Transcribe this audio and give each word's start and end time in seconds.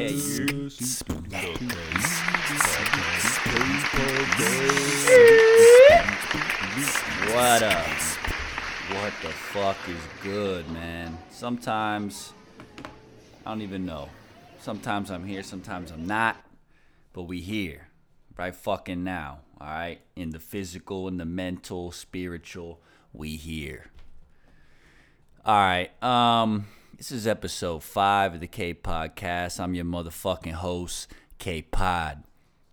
What 0.00 0.08
up? 7.62 7.86
What 8.88 9.12
the 9.20 9.28
fuck 9.28 9.76
is 9.86 9.98
good, 10.22 10.70
man? 10.70 11.18
Sometimes 11.30 12.32
I 13.44 13.50
don't 13.50 13.60
even 13.60 13.84
know. 13.84 14.08
Sometimes 14.58 15.10
I'm 15.10 15.26
here, 15.26 15.42
sometimes 15.42 15.90
I'm 15.90 16.06
not. 16.06 16.38
But 17.12 17.24
we 17.24 17.40
here. 17.40 17.88
Right 18.38 18.54
fucking 18.54 19.04
now. 19.04 19.40
Alright? 19.60 20.00
In 20.16 20.30
the 20.30 20.40
physical, 20.40 21.08
in 21.08 21.18
the 21.18 21.26
mental, 21.26 21.92
spiritual, 21.92 22.80
we 23.12 23.36
here. 23.36 23.90
Alright, 25.46 26.02
um, 26.02 26.68
this 27.00 27.12
is 27.12 27.26
episode 27.26 27.82
five 27.82 28.34
of 28.34 28.40
the 28.40 28.46
K 28.46 28.74
Podcast. 28.74 29.58
I'm 29.58 29.72
your 29.72 29.86
motherfucking 29.86 30.52
host, 30.52 31.10
K 31.38 31.62
Pod. 31.62 32.22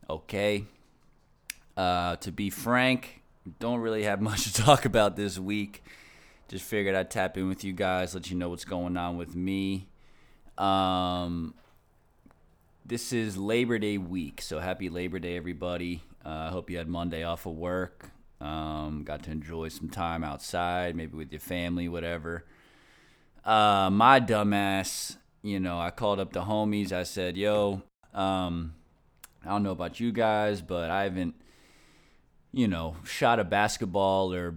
Okay? 0.10 0.66
Uh, 1.78 2.18
to 2.18 2.34
be 2.34 2.50
frank, 2.50 3.22
don't 3.60 3.80
really 3.80 4.04
have 4.04 4.20
much 4.30 4.44
to 4.44 4.62
talk 4.62 4.84
about 4.84 5.16
this 5.16 5.40
week. 5.40 5.82
Just 6.50 6.66
figured 6.66 6.94
I'd 6.94 7.10
tap 7.10 7.38
in 7.38 7.48
with 7.48 7.64
you 7.64 7.72
guys, 7.72 8.14
let 8.14 8.30
you 8.30 8.36
know 8.36 8.50
what's 8.50 8.66
going 8.66 8.98
on 8.98 9.16
with 9.16 9.34
me. 9.34 9.88
Um, 10.58 11.54
this 12.86 13.14
is 13.14 13.38
Labor 13.38 13.80
Day 13.80 13.98
week, 13.98 14.42
so 14.42 14.60
happy 14.60 14.90
Labor 14.90 15.20
Day, 15.20 15.38
everybody. 15.38 16.04
Uh, 16.26 16.48
I 16.48 16.50
hope 16.50 16.70
you 16.70 16.78
had 16.78 16.90
Monday 16.90 17.24
off 17.24 17.46
of 17.46 17.54
work. 17.54 18.10
Um, 18.42 19.06
got 19.06 19.24
to 19.24 19.32
enjoy 19.32 19.70
some 19.70 19.88
time 19.88 20.26
outside, 20.26 20.98
maybe 20.98 21.16
with 21.16 21.32
your 21.32 21.40
family, 21.40 21.88
whatever. 21.88 22.44
Uh, 23.48 23.90
my 23.90 24.20
dumbass, 24.20 25.16
you 25.42 25.58
know, 25.58 25.80
I 25.80 25.90
called 25.90 26.20
up 26.20 26.34
the 26.34 26.42
homies. 26.42 26.92
I 26.92 27.04
said, 27.04 27.38
"Yo, 27.38 27.82
um, 28.14 28.74
I 29.46 29.50
don't 29.50 29.64
know 29.64 29.72
about 29.72 30.02
you 30.02 30.12
guys, 30.12 30.62
but 30.62 30.92
I 30.92 31.04
haven't, 31.04 31.34
you 32.52 32.68
know, 32.68 32.98
shot 33.06 33.40
a 33.40 33.46
basketball 33.46 34.34
or 34.34 34.56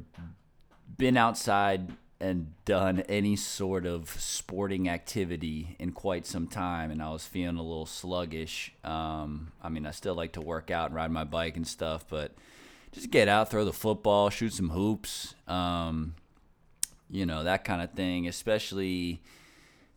been 0.98 1.16
outside 1.16 1.92
and 2.18 2.52
done 2.64 3.00
any 3.08 3.36
sort 3.36 3.86
of 3.86 4.10
sporting 4.20 4.88
activity 4.88 5.76
in 5.78 5.92
quite 5.92 6.26
some 6.26 6.48
time, 6.48 6.90
and 6.90 7.00
I 7.00 7.10
was 7.10 7.24
feeling 7.24 7.58
a 7.58 7.62
little 7.62 7.86
sluggish. 7.86 8.72
Um, 8.82 9.52
I 9.62 9.68
mean, 9.68 9.86
I 9.86 9.92
still 9.92 10.16
like 10.16 10.32
to 10.32 10.40
work 10.40 10.72
out 10.72 10.86
and 10.86 10.96
ride 10.96 11.12
my 11.12 11.24
bike 11.24 11.56
and 11.56 11.66
stuff, 11.66 12.04
but 12.08 12.32
just 12.90 13.10
get 13.10 13.28
out, 13.28 13.50
throw 13.50 13.64
the 13.64 13.72
football, 13.72 14.30
shoot 14.30 14.52
some 14.52 14.70
hoops, 14.70 15.36
um, 15.46 16.16
you 17.10 17.26
know, 17.26 17.44
that 17.44 17.64
kind 17.64 17.82
of 17.82 17.92
thing. 17.92 18.28
Especially, 18.28 19.22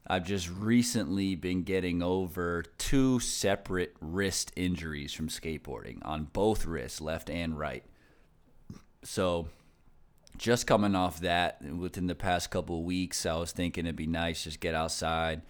I've 0.08 0.26
just 0.26 0.50
recently 0.50 1.36
been 1.36 1.64
getting 1.64 2.04
over 2.04 2.64
two 2.78 3.20
separate 3.20 3.96
wrist 4.02 4.52
injuries 4.56 5.14
from 5.14 5.30
skateboarding 5.30 6.00
on 6.04 6.26
both 6.34 6.66
wrists, 6.66 7.00
left 7.00 7.30
and 7.30 7.58
right. 7.58 7.84
So, 9.04 9.48
just 10.38 10.68
coming 10.68 10.96
off 10.96 11.20
that 11.22 11.62
within 11.62 12.08
the 12.08 12.16
past 12.16 12.50
couple 12.50 12.80
of 12.80 12.86
weeks, 12.86 13.26
I 13.26 13.36
was 13.36 13.52
thinking 13.52 13.86
it'd 13.86 13.96
be 13.96 14.08
nice 14.08 14.44
just 14.44 14.60
get 14.60 14.74
outside, 14.74 15.42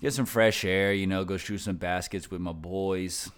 get 0.00 0.12
some 0.12 0.26
fresh 0.26 0.64
air, 0.64 0.92
you 0.92 1.06
know, 1.06 1.24
go 1.24 1.36
shoot 1.36 1.58
some 1.58 1.76
baskets 1.76 2.30
with 2.30 2.40
my 2.40 2.52
boys. 2.52 3.30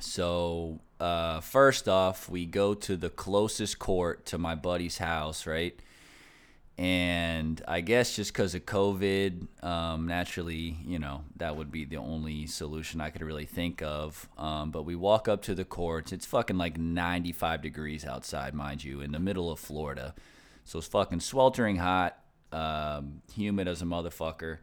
So, 0.00 0.80
uh, 0.98 1.40
first 1.40 1.88
off, 1.88 2.28
we 2.28 2.46
go 2.46 2.74
to 2.74 2.96
the 2.96 3.10
closest 3.10 3.78
court 3.78 4.26
to 4.26 4.38
my 4.38 4.54
buddy's 4.54 4.98
house, 4.98 5.46
right? 5.46 5.78
And 6.76 7.62
I 7.68 7.82
guess 7.82 8.16
just 8.16 8.32
because 8.32 8.56
of 8.56 8.66
COVID, 8.66 9.46
um, 9.62 10.08
naturally, 10.08 10.76
you 10.84 10.98
know, 10.98 11.22
that 11.36 11.56
would 11.56 11.70
be 11.70 11.84
the 11.84 11.98
only 11.98 12.46
solution 12.46 13.00
I 13.00 13.10
could 13.10 13.22
really 13.22 13.46
think 13.46 13.80
of. 13.80 14.28
Um, 14.36 14.72
but 14.72 14.82
we 14.82 14.96
walk 14.96 15.28
up 15.28 15.42
to 15.42 15.54
the 15.54 15.64
courts. 15.64 16.10
It's 16.12 16.26
fucking 16.26 16.58
like 16.58 16.76
95 16.76 17.62
degrees 17.62 18.04
outside, 18.04 18.54
mind 18.54 18.82
you, 18.82 19.00
in 19.00 19.12
the 19.12 19.20
middle 19.20 19.52
of 19.52 19.60
Florida. 19.60 20.14
So 20.64 20.80
it's 20.80 20.88
fucking 20.88 21.20
sweltering 21.20 21.76
hot, 21.76 22.18
um, 22.50 23.22
humid 23.32 23.68
as 23.68 23.80
a 23.80 23.84
motherfucker. 23.84 24.58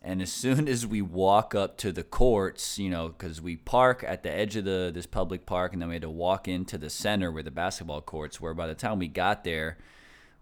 And 0.00 0.22
as 0.22 0.32
soon 0.44 0.68
as 0.68 0.86
we 0.86 1.02
walk 1.02 1.52
up 1.52 1.78
to 1.78 1.90
the 1.90 2.04
courts, 2.04 2.78
you 2.78 2.90
know, 2.90 3.08
because 3.08 3.42
we 3.42 3.56
park 3.56 4.04
at 4.06 4.22
the 4.22 4.30
edge 4.30 4.54
of 4.54 4.66
the 4.66 4.92
this 4.94 5.06
public 5.06 5.46
park, 5.46 5.72
and 5.72 5.82
then 5.82 5.88
we 5.88 5.96
had 5.96 6.02
to 6.02 6.10
walk 6.10 6.46
into 6.46 6.78
the 6.78 6.90
center 6.90 7.32
where 7.32 7.42
the 7.42 7.50
basketball 7.50 8.02
courts 8.02 8.40
were. 8.40 8.54
By 8.54 8.68
the 8.68 8.76
time 8.76 9.00
we 9.00 9.08
got 9.08 9.42
there, 9.42 9.78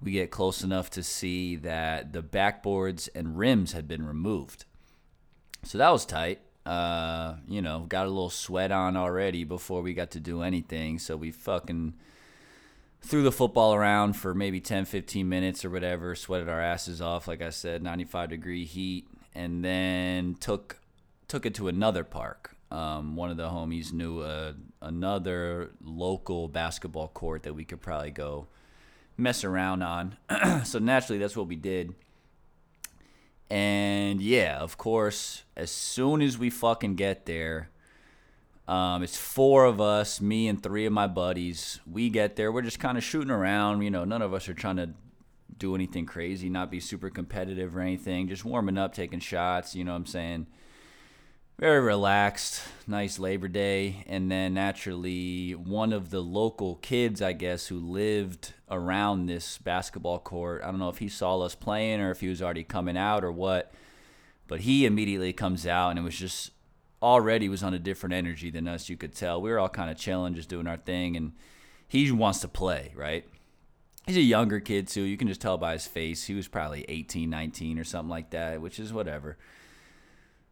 we 0.01 0.13
get 0.13 0.31
close 0.31 0.63
enough 0.63 0.91
to 0.91 1.03
see 1.03 1.57
that 1.57 2.13
the 2.13 2.23
backboards 2.23 3.09
and 3.15 3.39
rims 3.39 3.73
had 3.73 3.89
been 3.89 4.07
removed. 4.07 4.65
So 5.63 5.79
that 5.79 5.91
was 5.91 6.05
tight. 6.05 6.41
Uh, 6.65 7.37
you 7.49 7.63
know, 7.63 7.87
got 7.89 8.07
a 8.07 8.09
little 8.09 8.31
sweat 8.31 8.73
on 8.73 8.97
already 8.97 9.45
before 9.45 9.83
we 9.83 9.95
got 9.95 10.11
to 10.13 10.21
do 10.21 10.43
anything. 10.43 10.99
So 10.99 11.17
we 11.17 11.31
fucking 11.31 11.95
threw 13.01 13.23
the 13.23 13.33
football 13.33 13.75
around 13.75 14.15
for 14.15 14.35
maybe 14.35 14.61
10, 14.61 14.85
15 14.85 15.29
minutes 15.29 15.65
or 15.65 15.71
whatever, 15.71 16.15
sweated 16.15 16.49
our 16.49 16.61
asses 16.61 17.01
off, 17.01 17.29
like 17.29 17.41
I 17.41 17.51
said, 17.51 17.83
95 17.83 18.31
degree 18.31 18.65
heat, 18.65 19.07
and 19.35 19.65
then 19.65 20.37
took 20.41 20.81
took 21.29 21.47
it 21.47 21.55
to 21.55 21.69
another 21.69 22.05
park. 22.05 22.57
Um, 22.71 23.17
one 23.17 23.31
of 23.31 23.37
the 23.37 23.49
homies 23.49 23.93
knew 23.93 24.23
a, 24.23 24.55
another 24.83 25.71
local 25.83 26.49
basketball 26.49 27.09
court 27.09 27.45
that 27.45 27.55
we 27.55 27.65
could 27.65 27.81
probably 27.81 28.11
go 28.11 28.49
mess 29.17 29.45
around 29.45 29.83
on. 29.83 30.17
so 30.65 30.79
naturally, 30.79 31.19
that's 31.19 31.37
what 31.37 31.49
we 31.49 31.57
did. 31.57 31.95
And 33.49 34.21
yeah, 34.21 34.59
of 34.59 34.77
course, 34.77 35.45
as 35.57 35.71
soon 35.71 36.21
as 36.21 36.37
we 36.37 36.51
fucking 36.51 36.97
get 36.97 37.27
there, 37.27 37.71
um, 38.67 39.05
it's 39.05 39.17
four 39.17 39.65
of 39.65 39.81
us, 39.81 40.21
me 40.21 40.49
and 40.49 40.61
three 40.61 40.87
of 40.87 40.93
my 40.93 41.07
buddies. 41.07 41.79
We 41.91 42.11
get 42.11 42.35
there, 42.35 42.51
we're 42.51 42.63
just 42.63 42.81
kind 42.81 42.99
of 42.99 43.05
shooting 43.05 43.31
around. 43.31 43.83
You 43.83 43.91
know, 43.91 44.05
none 44.05 44.23
of 44.23 44.35
us 44.35 44.49
are 44.49 44.55
trying 44.55 44.77
to 44.77 44.91
do 45.59 45.75
anything 45.75 46.07
crazy, 46.07 46.49
not 46.49 46.71
be 46.71 46.81
super 46.81 47.09
competitive 47.09 47.77
or 47.77 47.81
anything. 47.81 48.29
Just 48.29 48.45
warming 48.45 48.77
up, 48.77 48.93
taking 48.93 49.21
shots. 49.21 49.75
You 49.77 49.85
know 49.85 49.93
what 49.93 49.99
I'm 49.99 50.07
saying? 50.07 50.47
Very 51.59 51.81
relaxed, 51.81 52.63
nice 52.87 53.19
Labor 53.19 53.49
Day. 53.49 54.05
And 54.07 54.31
then 54.31 54.55
naturally, 54.55 55.53
one 55.53 55.93
of 55.93 56.11
the 56.11 56.21
local 56.21 56.77
kids, 56.77 57.23
I 57.23 57.33
guess, 57.33 57.69
who 57.69 57.79
lived 57.79 58.53
around 58.71 59.27
this 59.27 59.59
basketball 59.59 60.19
court, 60.19 60.63
I 60.63 60.67
don't 60.67 60.79
know 60.79 60.89
if 60.89 60.99
he 60.99 61.09
saw 61.09 61.41
us 61.41 61.55
playing 61.55 62.01
or 62.01 62.11
if 62.11 62.21
he 62.21 62.29
was 62.29 62.43
already 62.43 62.65
coming 62.65 62.97
out 62.97 63.25
or 63.25 63.33
what, 63.33 63.73
but 64.49 64.61
he 64.61 64.85
immediately 64.85 65.33
comes 65.33 65.67
out 65.67 65.91
and 65.91 65.99
it 65.99 66.03
was 66.03 66.17
just 66.17 66.51
already 67.03 67.49
was 67.49 67.63
on 67.63 67.75
a 67.75 67.79
different 67.79 68.15
energy 68.15 68.51
than 68.51 68.69
us, 68.69 68.89
you 68.89 68.97
could 68.97 69.15
tell. 69.15 69.41
We 69.41 69.51
were 69.51 69.59
all 69.59 69.69
kind 69.69 69.91
of 69.91 69.97
chilling, 69.97 70.35
just 70.35 70.49
doing 70.49 70.67
our 70.67 70.77
thing, 70.77 71.17
and 71.17 71.33
he 71.89 72.11
wants 72.11 72.41
to 72.41 72.49
play, 72.49 72.93
right? 72.95 73.25
He's 74.07 74.17
a 74.17 74.23
younger 74.23 74.61
kid, 74.61 74.89
too. 74.89 75.03
You 75.03 75.17
can 75.17 75.29
just 75.29 75.41
tell 75.41 75.59
by 75.59 75.73
his 75.73 75.87
face. 75.87 76.25
He 76.25 76.35
was 76.35 76.49
probably 76.49 76.85
18, 76.89 77.29
19 77.29 77.79
or 77.79 77.85
something 77.85 78.11
like 78.11 78.31
that, 78.31 78.61
which 78.61 78.79
is 78.79 78.93
whatever. 78.93 79.37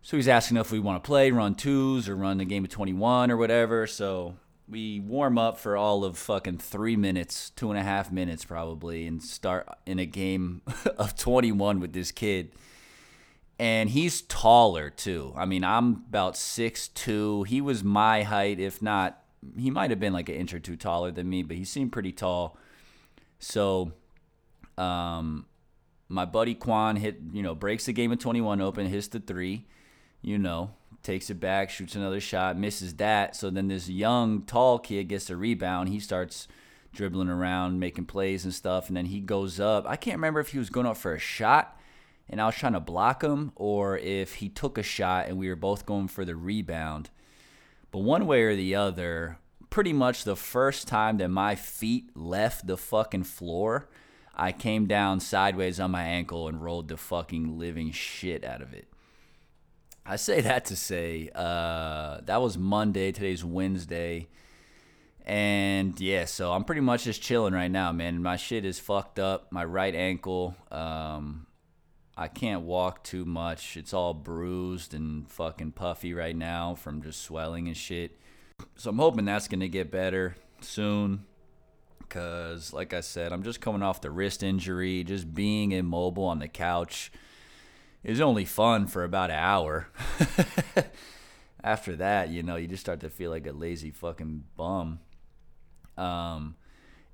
So 0.05 0.19
he's 0.19 0.29
asking 0.29 0.59
if 0.59 0.71
we 0.71 0.81
want 0.81 1.03
to 1.03 1.07
play, 1.07 1.31
run 1.31 1.55
twos, 1.55 2.11
or 2.11 2.15
run 2.15 2.37
the 2.37 2.45
game 2.45 2.63
of 2.63 2.71
21 2.71 3.31
or 3.31 3.39
whatever. 3.39 3.87
So 3.87 4.37
we 4.69 5.01
warm 5.01 5.39
up 5.39 5.59
for 5.59 5.79
all 5.79 6.05
of 6.05 6.19
fucking 6.19 6.59
three 6.59 6.95
minutes, 6.95 7.49
two 7.49 7.71
and 7.71 7.81
a 7.81 7.83
half 7.83 8.13
minutes 8.13 8.45
probably, 8.45 9.07
and 9.07 9.23
start 9.23 9.67
in 9.87 9.99
a 9.99 10.05
game 10.05 10.61
of 10.99 11.17
21 11.17 11.81
with 11.81 11.95
this 11.95 12.13
kid. 12.13 12.53
And 13.59 13.89
he's 13.89 14.21
taller 14.21 14.91
too. 14.91 15.33
I 15.39 15.47
mean, 15.47 15.65
I'm 15.65 16.05
about 16.07 16.37
six 16.37 16.89
two. 16.89 17.45
He 17.45 17.63
was 17.63 17.83
my 17.83 18.25
height, 18.25 18.61
if 18.61 18.83
not, 18.83 19.23
he 19.57 19.71
might 19.71 19.89
have 19.89 20.01
been 20.01 20.13
like 20.13 20.29
an 20.29 20.35
inch 20.35 20.53
or 20.53 20.61
two 20.61 20.77
taller 20.77 21.13
than 21.13 21.31
me, 21.31 21.43
but 21.43 21.57
he 21.57 21.65
seemed 21.65 21.93
pretty 21.93 22.13
tall. 22.13 22.59
So, 23.39 23.93
um, 24.77 25.47
my 26.11 26.27
buddy 26.27 26.55
Quan 26.55 26.97
hit, 26.97 27.21
you 27.33 27.43
know, 27.43 27.55
breaks 27.55 27.87
the 27.87 27.95
game 27.95 28.13
of 28.13 28.19
21 28.19 28.61
open, 28.61 28.87
hits 28.87 29.09
the 29.09 29.21
three 29.21 29.65
you 30.25 30.39
know, 30.39 30.71
takes 31.03 31.29
it 31.29 31.39
back, 31.39 31.69
shoots 31.69 31.95
another 31.95 32.21
shot, 32.21 32.57
misses 32.57 32.95
that. 32.95 33.37
So 33.37 33.51
then 33.51 33.69
this 33.69 33.89
young, 33.89 34.43
tall 34.43 34.79
kid 34.79 35.05
gets 35.09 35.29
a 35.29 35.37
rebound. 35.37 35.91
He 35.91 36.01
starts 36.01 36.49
dribbling 36.95 37.29
around, 37.29 37.79
making 37.79 38.07
plays 38.07 38.45
and 38.45 38.55
stuff. 38.55 38.89
And 38.89 38.97
then 38.97 39.07
he 39.07 39.21
goes 39.21 39.61
up. 39.61 39.85
I 39.87 39.97
can't 39.97 40.17
remember 40.17 40.41
if 40.41 40.49
he 40.49 40.59
was 40.59 40.71
going 40.71 40.87
up 40.87 40.97
for 40.97 41.15
a 41.15 41.19
shot. 41.19 41.79
and 42.29 42.41
I 42.41 42.47
was 42.47 42.55
trying 42.55 42.73
to 42.73 42.81
block 42.81 43.23
him, 43.23 43.53
or 43.55 43.99
if 43.99 44.37
he 44.37 44.49
took 44.49 44.79
a 44.79 44.83
shot 44.83 45.29
and 45.29 45.39
we 45.39 45.49
were 45.49 45.57
both 45.57 45.87
going 45.87 46.09
for 46.09 46.25
the 46.25 46.37
rebound. 46.37 47.11
But 47.91 48.01
one 48.01 48.27
way 48.27 48.43
or 48.43 48.57
the 48.57 48.75
other, 48.75 49.39
pretty 49.71 49.93
much 49.93 50.25
the 50.25 50.37
first 50.37 50.89
time 50.89 51.19
that 51.19 51.29
my 51.29 51.55
feet 51.55 52.17
left 52.17 52.67
the 52.67 52.77
fucking 52.77 53.25
floor, 53.25 53.89
I 54.35 54.53
came 54.53 54.87
down 54.87 55.21
sideways 55.21 55.79
on 55.79 55.91
my 55.91 56.03
ankle 56.03 56.49
and 56.49 56.63
rolled 56.63 56.89
the 56.89 56.97
fucking 56.97 57.59
living 57.59 57.93
shit 57.93 58.43
out 58.45 58.63
of 58.63 58.73
it. 58.73 58.89
I 60.07 60.17
say 60.17 60.43
that 60.43 60.67
to 60.67 60.77
say 60.77 61.31
uh, 61.35 62.19
that 62.25 62.43
was 62.43 62.59
Monday. 62.59 63.11
Today's 63.13 63.45
Wednesday. 63.45 64.29
And 65.25 65.99
yeah, 65.99 66.27
so 66.27 66.53
I'm 66.53 66.65
pretty 66.65 66.83
much 66.83 67.05
just 67.05 67.23
chilling 67.23 67.55
right 67.55 67.71
now, 67.71 67.91
man. 67.93 68.23
My 68.23 68.37
shit 68.37 68.67
is 68.67 68.79
fucked 68.79 69.19
up. 69.19 69.51
My 69.51 69.65
right 69.65 69.95
ankle. 69.95 70.55
Um, 70.71 71.47
I 72.19 72.29
can't 72.29 72.63
walk 72.63 73.03
too 73.03 73.25
much. 73.25 73.79
It's 73.79 73.95
all 73.95 74.13
bruised 74.13 74.93
and 74.93 75.29
fucking 75.31 75.73
puffy 75.73 76.13
right 76.13 76.37
now 76.37 76.75
from 76.75 77.03
just 77.03 77.23
swelling 77.23 77.67
and 77.67 77.77
shit. 77.77 78.19
So 78.77 78.91
I'm 78.91 78.99
hoping 78.99 79.25
that's 79.25 79.49
gonna 79.49 79.69
get 79.69 79.91
better 79.91 80.37
soon. 80.61 81.25
Cause 82.11 82.75
like 82.75 82.93
I 82.93 83.01
said, 83.01 83.33
I'm 83.33 83.43
just 83.43 83.63
coming 83.63 83.83
off 83.83 84.03
the 84.03 84.11
wrist 84.11 84.43
injury. 84.43 85.03
Just 85.03 85.35
being 85.35 85.73
immobile 85.73 86.25
on 86.25 86.41
the 86.41 86.49
couch 86.49 87.11
is 88.05 88.21
only 88.21 88.45
fun 88.45 88.87
for 88.87 89.03
about 89.03 89.31
an 89.31 89.39
hour. 89.39 89.89
After 91.65 91.97
that, 91.97 92.29
you 92.29 92.43
know, 92.43 92.57
you 92.57 92.69
just 92.69 92.83
start 92.83 93.01
to 93.01 93.09
feel 93.09 93.31
like 93.31 93.47
a 93.47 93.53
lazy 93.53 93.91
fucking 93.91 94.45
bum. 94.57 95.01
Um, 95.97 96.57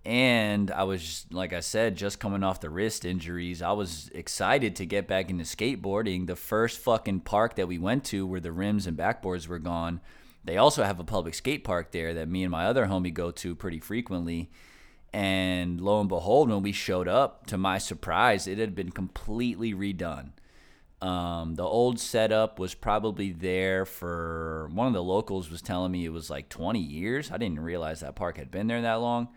and 0.05 0.71
I 0.71 0.83
was, 0.85 1.27
like 1.31 1.53
I 1.53 1.61
said, 1.61 1.97
just 1.97 2.19
coming 2.19 2.43
off 2.43 2.61
the 2.61 2.71
wrist 2.71 3.05
injuries. 3.05 3.63
I 3.63 3.73
was 3.73 4.11
excited 4.15 4.75
to 4.77 4.87
get 4.87 5.07
back 5.07 5.31
into 5.31 5.45
skateboarding. 5.45 6.27
The 6.27 6.37
first 6.37 6.81
fucking 6.81 7.21
park 7.21 7.55
that 7.57 7.69
we 7.69 7.79
went 7.79 8.05
to 8.07 8.27
where 8.27 8.41
the 8.41 8.51
rims 8.51 8.87
and 8.87 8.97
backboards 8.97 9.47
were 9.47 9.59
gone, 9.59 10.01
they 10.43 10.57
also 10.57 10.83
have 10.83 10.99
a 10.99 11.05
public 11.05 11.35
skate 11.35 11.63
park 11.63 11.93
there 11.93 12.15
that 12.15 12.29
me 12.29 12.43
and 12.43 12.51
my 12.51 12.67
other 12.67 12.87
homie 12.87 13.13
go 13.13 13.31
to 13.31 13.55
pretty 13.55 13.79
frequently. 13.79 14.51
And 15.13 15.81
lo 15.81 16.01
and 16.01 16.09
behold, 16.09 16.49
when 16.49 16.63
we 16.63 16.73
showed 16.73 17.09
up, 17.09 17.47
to 17.47 17.59
my 17.59 17.79
surprise, 17.79 18.47
it 18.47 18.59
had 18.59 18.75
been 18.75 18.91
completely 18.91 19.75
redone. 19.75 20.31
Um, 21.03 21.55
the 21.55 21.65
old 21.65 21.99
setup 21.99 22.59
was 22.59 22.75
probably 22.75 23.33
there 23.33 23.87
for 23.87 24.69
one 24.73 24.87
of 24.87 24.93
the 24.93 25.03
locals 25.03 25.51
was 25.51 25.63
telling 25.63 25.93
me 25.93 26.05
it 26.05 26.13
was 26.13 26.29
like 26.29 26.51
20 26.51 26.79
years. 26.79 27.31
I 27.31 27.39
didn't 27.39 27.61
realize 27.61 28.01
that 28.01 28.17
park 28.17 28.37
had 28.37 28.51
been 28.51 28.67
there 28.67 28.83
that 28.83 28.95
long. 28.95 29.29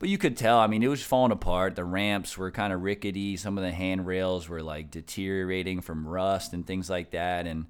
But 0.00 0.08
you 0.08 0.18
could 0.18 0.36
tell, 0.36 0.58
I 0.58 0.66
mean, 0.68 0.82
it 0.82 0.88
was 0.88 1.02
falling 1.02 1.32
apart. 1.32 1.74
The 1.76 1.84
ramps 1.84 2.38
were 2.38 2.50
kind 2.50 2.72
of 2.72 2.82
rickety. 2.82 3.36
Some 3.36 3.58
of 3.58 3.64
the 3.64 3.72
handrails 3.72 4.48
were 4.48 4.62
like 4.62 4.90
deteriorating 4.90 5.80
from 5.80 6.06
rust 6.06 6.52
and 6.52 6.66
things 6.66 6.88
like 6.88 7.10
that. 7.12 7.46
And 7.46 7.66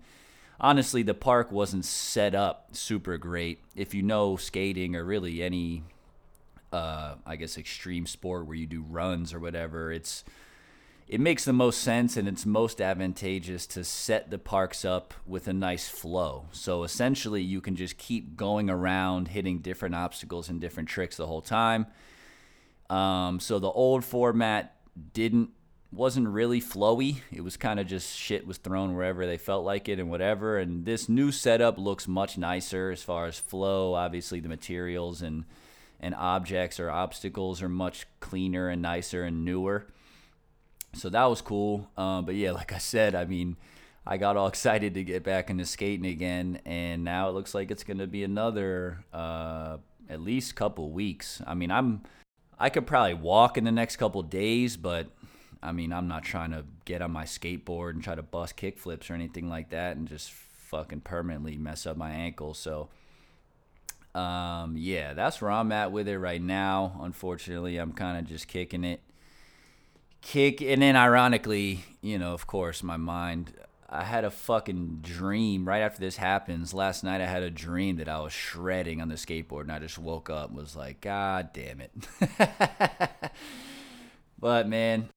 honestly, 0.60 1.02
the 1.02 1.14
park 1.14 1.50
wasn't 1.50 1.86
set 1.86 2.34
up 2.34 2.68
super 2.72 3.16
great. 3.16 3.60
If 3.74 3.94
you 3.94 4.02
know 4.02 4.36
skating 4.36 4.94
or 4.94 5.04
really 5.04 5.42
any, 5.42 5.84
uh, 6.70 7.14
I 7.26 7.36
guess, 7.36 7.56
extreme 7.56 8.06
sport 8.06 8.46
where 8.46 8.56
you 8.56 8.66
do 8.66 8.82
runs 8.82 9.32
or 9.32 9.40
whatever, 9.40 9.90
it's 9.90 10.22
it 11.08 11.20
makes 11.20 11.46
the 11.46 11.54
most 11.54 11.80
sense 11.80 12.18
and 12.18 12.28
it's 12.28 12.44
most 12.44 12.82
advantageous 12.82 13.66
to 13.66 13.82
set 13.82 14.30
the 14.30 14.38
parks 14.38 14.84
up 14.84 15.14
with 15.26 15.48
a 15.48 15.54
nice 15.54 15.88
flow. 15.88 16.46
So 16.52 16.82
essentially, 16.82 17.40
you 17.40 17.62
can 17.62 17.76
just 17.76 17.96
keep 17.96 18.36
going 18.36 18.68
around 18.68 19.28
hitting 19.28 19.60
different 19.60 19.94
obstacles 19.94 20.50
and 20.50 20.60
different 20.60 20.90
tricks 20.90 21.16
the 21.16 21.26
whole 21.26 21.40
time. 21.40 21.86
Um, 22.90 23.40
so 23.40 23.58
the 23.58 23.70
old 23.70 24.04
format 24.04 24.76
didn't 25.14 25.50
wasn't 25.90 26.28
really 26.28 26.60
flowy. 26.60 27.22
It 27.32 27.42
was 27.42 27.56
kind 27.56 27.80
of 27.80 27.86
just 27.86 28.14
shit 28.14 28.46
was 28.46 28.58
thrown 28.58 28.94
wherever 28.94 29.24
they 29.24 29.38
felt 29.38 29.64
like 29.64 29.88
it 29.88 29.98
and 29.98 30.10
whatever. 30.10 30.58
And 30.58 30.84
this 30.84 31.08
new 31.08 31.32
setup 31.32 31.78
looks 31.78 32.06
much 32.06 32.36
nicer 32.36 32.90
as 32.90 33.02
far 33.02 33.24
as 33.24 33.38
flow. 33.38 33.94
Obviously, 33.94 34.40
the 34.40 34.50
materials 34.50 35.22
and 35.22 35.46
and 36.00 36.14
objects 36.14 36.78
or 36.78 36.90
obstacles 36.90 37.62
are 37.62 37.68
much 37.68 38.06
cleaner 38.20 38.68
and 38.68 38.82
nicer 38.82 39.24
and 39.24 39.42
newer 39.46 39.86
so 40.94 41.08
that 41.08 41.24
was 41.24 41.40
cool. 41.40 41.88
Um, 41.96 42.24
but 42.24 42.34
yeah, 42.34 42.50
like 42.52 42.72
I 42.72 42.78
said, 42.78 43.14
I 43.14 43.24
mean, 43.24 43.56
I 44.06 44.16
got 44.16 44.36
all 44.36 44.46
excited 44.46 44.94
to 44.94 45.04
get 45.04 45.22
back 45.22 45.50
into 45.50 45.66
skating 45.66 46.06
again, 46.06 46.60
and 46.64 47.04
now 47.04 47.28
it 47.28 47.32
looks 47.32 47.54
like 47.54 47.70
it's 47.70 47.84
going 47.84 47.98
to 47.98 48.06
be 48.06 48.24
another 48.24 49.04
uh, 49.12 49.78
at 50.08 50.20
least 50.20 50.56
couple 50.56 50.90
weeks. 50.90 51.42
I 51.46 51.54
mean, 51.54 51.70
I'm 51.70 52.02
I 52.58 52.70
could 52.70 52.86
probably 52.86 53.14
walk 53.14 53.58
in 53.58 53.64
the 53.64 53.72
next 53.72 53.96
couple 53.96 54.22
days, 54.22 54.76
but 54.76 55.08
I 55.62 55.72
mean, 55.72 55.92
I'm 55.92 56.08
not 56.08 56.24
trying 56.24 56.52
to 56.52 56.64
get 56.84 57.02
on 57.02 57.10
my 57.10 57.24
skateboard 57.24 57.90
and 57.90 58.02
try 58.02 58.14
to 58.14 58.22
bust 58.22 58.56
kick 58.56 58.78
flips 58.78 59.10
or 59.10 59.14
anything 59.14 59.48
like 59.48 59.70
that, 59.70 59.96
and 59.96 60.08
just 60.08 60.32
fucking 60.32 61.02
permanently 61.02 61.56
mess 61.56 61.86
up 61.86 61.96
my 61.96 62.10
ankle. 62.10 62.54
So. 62.54 62.88
Um, 64.14 64.74
yeah, 64.76 65.12
that's 65.12 65.40
where 65.40 65.50
I'm 65.50 65.70
at 65.70 65.92
with 65.92 66.08
it 66.08 66.18
right 66.18 66.42
now. 66.42 66.98
Unfortunately, 67.02 67.76
I'm 67.76 67.92
kind 67.92 68.18
of 68.18 68.24
just 68.24 68.48
kicking 68.48 68.82
it 68.82 69.00
kick 70.20 70.60
and 70.60 70.82
then 70.82 70.96
ironically 70.96 71.84
you 72.00 72.18
know 72.18 72.32
of 72.34 72.46
course 72.46 72.82
my 72.82 72.96
mind 72.96 73.52
i 73.88 74.04
had 74.04 74.24
a 74.24 74.30
fucking 74.30 74.98
dream 75.00 75.66
right 75.66 75.80
after 75.80 76.00
this 76.00 76.16
happens. 76.16 76.74
Last 76.74 77.04
night 77.04 77.20
i 77.20 77.26
had 77.26 77.42
a 77.42 77.50
dream 77.50 77.96
that 77.96 78.08
i 78.08 78.20
was 78.20 78.32
shredding 78.32 79.00
on 79.00 79.08
the 79.08 79.14
skateboard 79.14 79.62
and 79.62 79.72
i 79.72 79.78
just 79.78 79.98
woke 79.98 80.28
up 80.28 80.48
and 80.48 80.58
was 80.58 80.76
like 80.76 81.00
god 81.00 81.50
damn 81.52 81.80
it. 81.80 81.92
But 84.40 84.68
man 84.68 85.08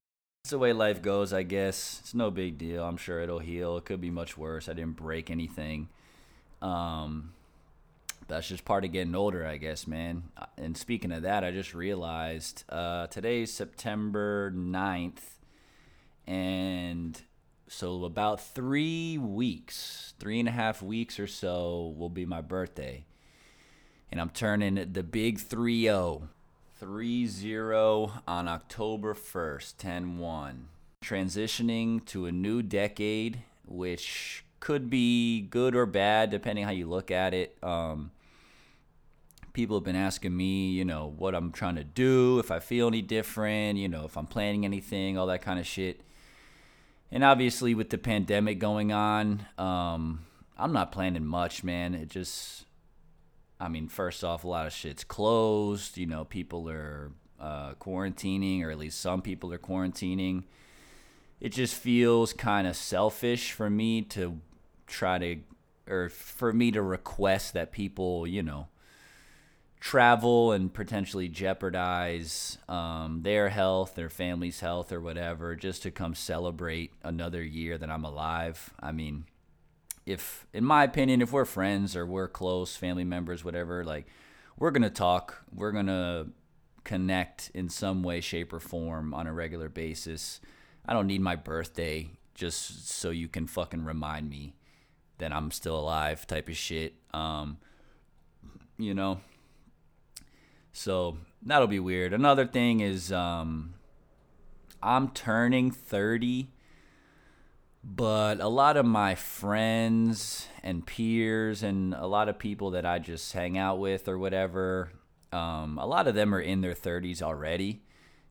it's 0.44 0.50
the 0.50 0.58
way 0.58 0.74
life 0.74 1.02
goes 1.02 1.34
i 1.34 1.44
guess. 1.44 2.00
It's 2.02 2.14
no 2.16 2.32
big 2.32 2.58
deal. 2.58 2.84
I'm 2.84 2.98
sure 2.98 3.22
it'll 3.22 3.40
heal. 3.40 3.78
It 3.78 3.86
could 3.86 4.02
be 4.02 4.10
much 4.10 4.38
worse. 4.38 4.68
I 4.70 4.74
didn't 4.74 4.96
break 4.96 5.30
anything. 5.30 5.90
Um 6.62 7.34
that's 8.32 8.48
just 8.48 8.64
part 8.64 8.86
of 8.86 8.94
getting 8.94 9.14
older, 9.14 9.46
I 9.46 9.58
guess, 9.58 9.86
man. 9.86 10.24
Uh, 10.38 10.46
and 10.58 10.78
speaking 10.78 11.12
of 11.12 11.24
that, 11.24 11.44
I 11.44 11.52
just 11.52 11.74
realized 11.74 12.64
uh, 12.70 13.08
today's 13.08 13.52
September 13.52 14.52
9th, 14.56 15.20
and 16.26 17.22
so 17.68 18.06
about 18.06 18.42
three 18.42 19.18
weeks, 19.18 20.14
three 20.18 20.40
and 20.40 20.48
a 20.48 20.52
half 20.52 20.82
weeks 20.82 21.20
or 21.20 21.28
so, 21.28 21.94
will 21.98 22.10
be 22.10 22.26
my 22.26 22.40
birthday. 22.40 23.04
And 24.10 24.22
I'm 24.22 24.30
turning 24.30 24.94
the 24.94 25.04
big 25.04 25.40
3 25.40 25.84
0. 25.84 26.30
3 26.80 27.28
0 27.28 28.12
on 28.28 28.48
October 28.48 29.14
1st, 29.14 29.74
10 29.78 30.18
1. 30.18 30.68
Transitioning 31.04 32.06
to 32.06 32.28
a 32.28 32.32
new 32.32 32.62
decade, 32.62 33.44
which 33.66 34.46
could 34.62 34.90
be 34.90 35.42
good 35.42 35.76
or 35.76 35.86
bad 35.86 36.30
depending 36.30 36.64
how 36.64 36.72
you 36.72 36.88
look 36.88 37.12
at 37.12 37.34
it. 37.34 37.58
Um, 37.62 38.12
people 39.54 39.78
have 39.78 39.84
been 39.84 39.96
asking 39.96 40.36
me, 40.36 40.70
you 40.70 40.86
know, 40.86 41.14
what 41.18 41.36
I'm 41.36 41.52
trying 41.52 41.76
to 41.76 41.84
do, 41.84 42.40
if 42.40 42.52
I 42.52 42.60
feel 42.60 42.88
any 42.88 43.02
different, 43.02 43.78
you 43.78 43.90
know, 43.90 44.06
if 44.06 44.18
I'm 44.18 44.28
planning 44.28 44.66
anything, 44.66 45.18
all 45.18 45.28
that 45.28 45.42
kind 45.42 45.60
of 45.60 45.68
shit. 45.68 46.02
And 47.12 47.24
obviously, 47.24 47.76
with 47.76 47.90
the 47.90 47.98
pandemic 47.98 48.60
going 48.60 48.92
on, 48.94 49.46
um, 49.58 50.26
I'm 50.58 50.72
not 50.72 50.92
planning 50.92 51.26
much, 51.26 51.64
man. 51.64 51.94
It 51.94 52.10
just, 52.10 52.66
I 53.60 53.68
mean, 53.68 53.90
first 53.90 54.24
off, 54.24 54.44
a 54.44 54.48
lot 54.48 54.66
of 54.66 54.74
shit's 54.74 55.04
closed. 55.04 55.98
You 55.98 56.06
know, 56.06 56.24
people 56.24 56.70
are 56.70 57.12
uh, 57.40 57.74
quarantining, 57.74 58.64
or 58.64 58.72
at 58.72 58.78
least 58.78 59.02
some 59.02 59.22
people 59.22 59.52
are 59.52 59.58
quarantining. 59.58 60.44
It 61.42 61.50
just 61.50 61.76
feels 61.76 62.32
kind 62.32 62.68
of 62.68 62.76
selfish 62.76 63.52
for 63.52 63.70
me 63.70 64.04
to 64.04 64.40
try 64.88 65.18
to, 65.18 65.38
or 65.90 66.10
for 66.10 66.54
me 66.54 66.72
to 66.72 66.82
request 66.82 67.54
that 67.56 67.72
people, 67.72 68.26
you 68.26 68.44
know, 68.44 68.68
travel 69.82 70.52
and 70.52 70.72
potentially 70.72 71.28
jeopardize 71.28 72.60
um, 72.70 73.24
their 73.24 73.50
health, 73.50 73.96
their 73.96 74.12
family's 74.12 74.60
health, 74.60 74.92
or 74.92 75.02
whatever, 75.02 75.56
just 75.56 75.82
to 75.82 75.90
come 75.90 76.14
celebrate 76.14 76.94
another 77.04 77.44
year 77.44 77.80
that 77.80 77.90
I'm 77.90 78.06
alive. 78.06 78.70
I 78.80 78.92
mean, 78.92 79.26
if, 80.06 80.46
in 80.54 80.64
my 80.64 80.84
opinion, 80.84 81.20
if 81.22 81.32
we're 81.32 81.46
friends 81.46 81.96
or 81.96 82.06
we're 82.06 82.28
close, 82.28 82.76
family 82.76 83.04
members, 83.04 83.44
whatever, 83.44 83.84
like, 83.84 84.06
we're 84.58 84.70
going 84.70 84.84
to 84.84 84.92
talk, 84.92 85.44
we're 85.52 85.72
going 85.72 85.88
to 85.88 86.28
connect 86.84 87.50
in 87.56 87.68
some 87.68 88.04
way, 88.04 88.22
shape, 88.22 88.54
or 88.54 88.60
form 88.60 89.16
on 89.16 89.26
a 89.26 89.34
regular 89.34 89.68
basis. 89.68 90.40
I 90.86 90.94
don't 90.94 91.08
need 91.08 91.22
my 91.22 91.36
birthday 91.36 92.12
just 92.36 92.88
so 92.88 93.10
you 93.10 93.28
can 93.28 93.48
fucking 93.48 93.84
remind 93.84 94.30
me 94.30 94.54
that 95.18 95.34
I'm 95.34 95.50
still 95.50 95.80
alive, 95.80 96.28
type 96.28 96.50
of 96.50 96.56
shit. 96.56 96.94
Um, 97.16 97.58
you 98.78 98.94
know, 98.94 99.22
so 100.74 101.18
that'll 101.42 101.68
be 101.68 101.80
weird. 101.80 102.14
Another 102.14 102.46
thing 102.46 102.80
is 102.80 103.12
um, 103.12 103.74
I'm 104.82 105.10
turning 105.10 105.72
30, 105.72 106.50
but 107.84 108.40
a 108.40 108.48
lot 108.48 108.78
of 108.78 108.86
my 108.86 109.16
friends 109.16 110.48
and 110.64 110.86
peers 110.86 111.64
and 111.64 111.94
a 111.94 112.08
lot 112.08 112.30
of 112.30 112.40
people 112.40 112.72
that 112.72 112.86
I 112.86 113.00
just 113.00 113.34
hang 113.34 113.58
out 113.58 113.80
with 113.80 114.08
or 114.08 114.18
whatever, 114.18 114.92
um, 115.32 115.78
a 115.78 115.86
lot 115.86 116.08
of 116.08 116.16
them 116.16 116.34
are 116.34 116.42
in 116.42 116.62
their 116.62 116.74
30s 116.74 117.22
already. 117.22 117.82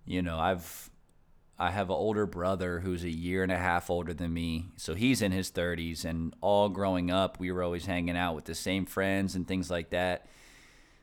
You 0.04 0.22
know, 0.22 0.38
I've 0.38 0.90
I 1.60 1.70
have 1.70 1.90
an 1.90 1.96
older 1.96 2.24
brother 2.24 2.80
who's 2.80 3.04
a 3.04 3.10
year 3.10 3.42
and 3.42 3.52
a 3.52 3.58
half 3.58 3.90
older 3.90 4.14
than 4.14 4.32
me. 4.32 4.68
So 4.78 4.94
he's 4.94 5.20
in 5.20 5.30
his 5.30 5.50
30s. 5.50 6.06
And 6.06 6.34
all 6.40 6.70
growing 6.70 7.10
up, 7.10 7.38
we 7.38 7.52
were 7.52 7.62
always 7.62 7.84
hanging 7.84 8.16
out 8.16 8.34
with 8.34 8.46
the 8.46 8.54
same 8.54 8.86
friends 8.86 9.34
and 9.34 9.46
things 9.46 9.70
like 9.70 9.90
that. 9.90 10.26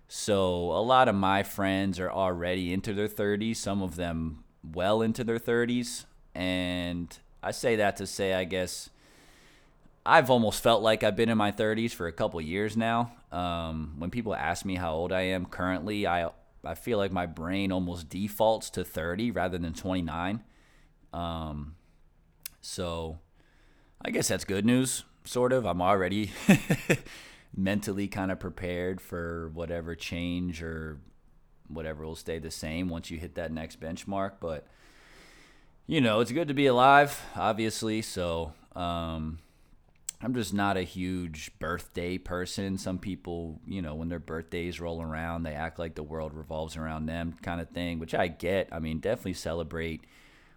So 0.07 0.71
a 0.71 0.81
lot 0.81 1.09
of 1.09 1.15
my 1.15 1.43
friends 1.43 1.99
are 1.99 2.11
already 2.11 2.71
into 2.71 2.93
their 2.93 3.07
30s, 3.09 3.57
some 3.57 3.81
of 3.81 3.95
them 3.95 4.43
well 4.63 5.01
into 5.01 5.23
their 5.23 5.39
30s. 5.39 6.05
And 6.33 7.17
I 7.43 7.51
say 7.51 7.75
that 7.77 7.97
to 7.97 8.07
say, 8.07 8.33
I 8.33 8.45
guess, 8.45 8.89
I've 10.05 10.29
almost 10.29 10.63
felt 10.63 10.81
like 10.81 11.03
I've 11.03 11.17
been 11.17 11.27
in 11.27 11.37
my 11.37 11.51
30s 11.51 11.91
for 11.91 12.07
a 12.07 12.13
couple 12.13 12.39
years 12.39 12.77
now. 12.77 13.11
Um, 13.31 13.95
when 13.97 14.09
people 14.09 14.33
ask 14.33 14.63
me 14.63 14.75
how 14.75 14.93
old 14.93 15.11
I 15.11 15.21
am 15.21 15.45
currently, 15.45 16.07
I 16.07 16.29
I 16.63 16.75
feel 16.75 16.97
like 16.97 17.11
my 17.11 17.25
brain 17.25 17.71
almost 17.71 18.09
defaults 18.09 18.69
to 18.71 18.83
30 18.83 19.31
rather 19.31 19.57
than 19.57 19.73
29. 19.73 20.43
Um, 21.13 21.75
so 22.61 23.19
I 24.01 24.11
guess 24.11 24.27
that's 24.29 24.43
good 24.43 24.65
news, 24.65 25.03
sort 25.23 25.53
of. 25.53 25.65
I'm 25.65 25.81
already 25.81 26.31
mentally 27.55 28.07
kind 28.07 28.31
of 28.31 28.39
prepared 28.39 29.01
for 29.01 29.49
whatever 29.53 29.95
change 29.95 30.61
or 30.61 30.99
whatever 31.67 32.05
will 32.05 32.15
stay 32.15 32.39
the 32.39 32.51
same 32.51 32.89
once 32.89 33.11
you 33.11 33.17
hit 33.17 33.35
that 33.35 33.51
next 33.51 33.79
benchmark. 33.79 34.33
But, 34.39 34.67
you 35.85 36.01
know, 36.01 36.19
it's 36.19 36.31
good 36.31 36.47
to 36.47 36.53
be 36.53 36.67
alive, 36.67 37.19
obviously. 37.35 38.01
So, 38.01 38.53
um, 38.75 39.39
I'm 40.19 40.33
just 40.33 40.53
not 40.53 40.77
a 40.77 40.81
huge 40.81 41.51
birthday 41.59 42.17
person. 42.17 42.77
Some 42.77 42.97
people, 42.97 43.61
you 43.67 43.83
know, 43.83 43.93
when 43.93 44.09
their 44.09 44.19
birthdays 44.19 44.79
roll 44.79 45.01
around, 45.01 45.43
they 45.43 45.53
act 45.53 45.77
like 45.77 45.93
the 45.93 46.03
world 46.03 46.33
revolves 46.33 46.75
around 46.75 47.05
them, 47.05 47.35
kind 47.43 47.61
of 47.61 47.69
thing, 47.69 47.99
which 47.99 48.15
I 48.15 48.27
get. 48.27 48.69
I 48.71 48.79
mean, 48.79 48.99
definitely 48.99 49.33
celebrate. 49.33 50.05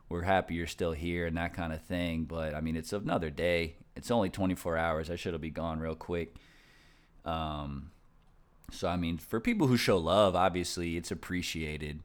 We're 0.09 0.23
happy 0.23 0.55
you're 0.55 0.67
still 0.67 0.93
here 0.93 1.27
and 1.27 1.37
that 1.37 1.53
kind 1.53 1.75
of 1.75 1.83
thing. 1.83 2.25
But 2.25 2.55
I 2.55 2.63
mean, 2.63 2.75
it's 2.75 2.95
another 2.95 3.29
day. 3.29 3.77
It's 3.95 4.11
only 4.11 4.31
24 4.31 4.79
hours. 4.79 5.11
I 5.11 5.17
should 5.17 5.35
have 5.35 5.43
be 5.43 5.51
gone 5.51 5.79
real 5.79 5.95
quick. 5.95 6.37
Um, 7.25 7.91
so 8.71 8.89
I 8.89 8.97
mean, 8.97 9.19
for 9.19 9.41
people 9.41 9.67
who 9.67 9.77
show 9.77 9.99
love, 9.99 10.35
obviously 10.37 10.97
it's 10.97 11.11
appreciated. 11.11 12.01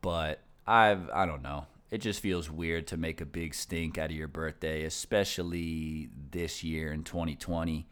But 0.00 0.40
I've 0.66 1.08
I 1.10 1.26
don't 1.26 1.42
know 1.42 1.66
it 1.92 2.00
just 2.00 2.20
feels 2.20 2.50
weird 2.50 2.86
to 2.86 2.96
make 2.96 3.20
a 3.20 3.26
big 3.26 3.54
stink 3.54 3.98
out 3.98 4.10
of 4.10 4.16
your 4.16 4.26
birthday, 4.26 4.84
especially 4.84 6.08
this 6.30 6.64
year 6.64 6.90
in 6.90 7.04
2020 7.04 7.86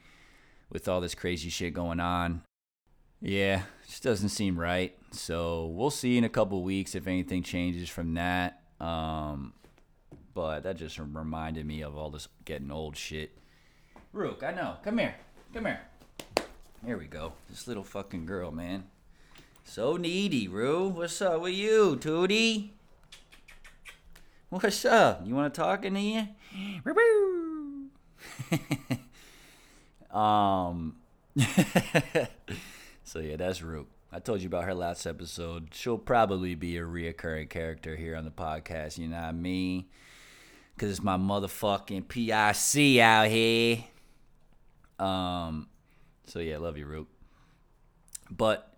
with 0.70 0.88
all 0.88 1.02
this 1.02 1.14
crazy 1.14 1.50
shit 1.50 1.74
going 1.74 2.00
on. 2.00 2.42
Yeah, 3.20 3.64
just 3.86 4.02
doesn't 4.02 4.30
seem 4.30 4.58
right. 4.58 4.96
So 5.12 5.66
we'll 5.66 5.90
see 5.90 6.16
in 6.16 6.24
a 6.24 6.30
couple 6.30 6.62
weeks 6.62 6.94
if 6.94 7.06
anything 7.06 7.42
changes 7.42 7.90
from 7.90 8.14
that. 8.14 8.62
Um, 8.80 9.52
but 10.32 10.62
that 10.62 10.78
just 10.78 10.98
reminded 10.98 11.66
me 11.66 11.82
of 11.82 11.94
all 11.94 12.08
this 12.08 12.26
getting 12.46 12.70
old 12.70 12.96
shit. 12.96 13.36
Rook, 14.14 14.42
I 14.42 14.52
know. 14.52 14.76
Come 14.82 14.96
here. 14.96 15.14
Come 15.52 15.66
here. 15.66 15.80
Here 16.84 16.96
we 16.96 17.06
go. 17.06 17.34
This 17.50 17.68
little 17.68 17.84
fucking 17.84 18.24
girl, 18.24 18.50
man. 18.50 18.84
So 19.64 19.98
needy, 19.98 20.48
Roo. 20.48 20.88
What's 20.88 21.20
up 21.20 21.42
with 21.42 21.52
you, 21.52 21.98
Tootie? 22.00 22.70
What's 24.48 24.86
up? 24.86 25.20
You 25.26 25.34
want 25.34 25.52
to 25.52 25.60
talk 25.60 25.84
in 25.84 25.94
here? 25.94 26.30
um. 30.10 30.96
so 33.04 33.18
yeah, 33.18 33.36
that's 33.36 33.60
Rook. 33.60 33.88
I 34.10 34.18
told 34.18 34.40
you 34.40 34.46
about 34.46 34.64
her 34.64 34.74
last 34.74 35.06
episode. 35.06 35.68
She'll 35.74 35.98
probably 35.98 36.54
be 36.54 36.78
a 36.78 36.82
reoccurring 36.82 37.50
character 37.50 37.94
here 37.94 38.16
on 38.16 38.24
the 38.24 38.30
podcast. 38.30 38.96
You 38.96 39.08
know 39.08 39.16
what 39.16 39.24
I 39.26 39.32
mean? 39.32 39.84
Cause 40.78 40.88
it's 40.88 41.02
my 41.02 41.18
motherfucking 41.18 42.08
PIC 42.08 43.00
out 43.02 43.28
here. 43.28 43.84
Um. 44.98 45.69
So 46.30 46.38
yeah, 46.38 46.58
love 46.58 46.78
you, 46.78 46.86
Rook. 46.86 47.08
But 48.30 48.72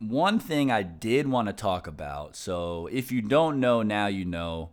one 0.00 0.40
thing 0.40 0.70
I 0.72 0.82
did 0.82 1.28
want 1.28 1.46
to 1.46 1.52
talk 1.52 1.86
about. 1.86 2.34
So 2.34 2.88
if 2.90 3.12
you 3.12 3.22
don't 3.22 3.60
know 3.60 3.82
now, 3.82 4.08
you 4.08 4.24
know. 4.24 4.70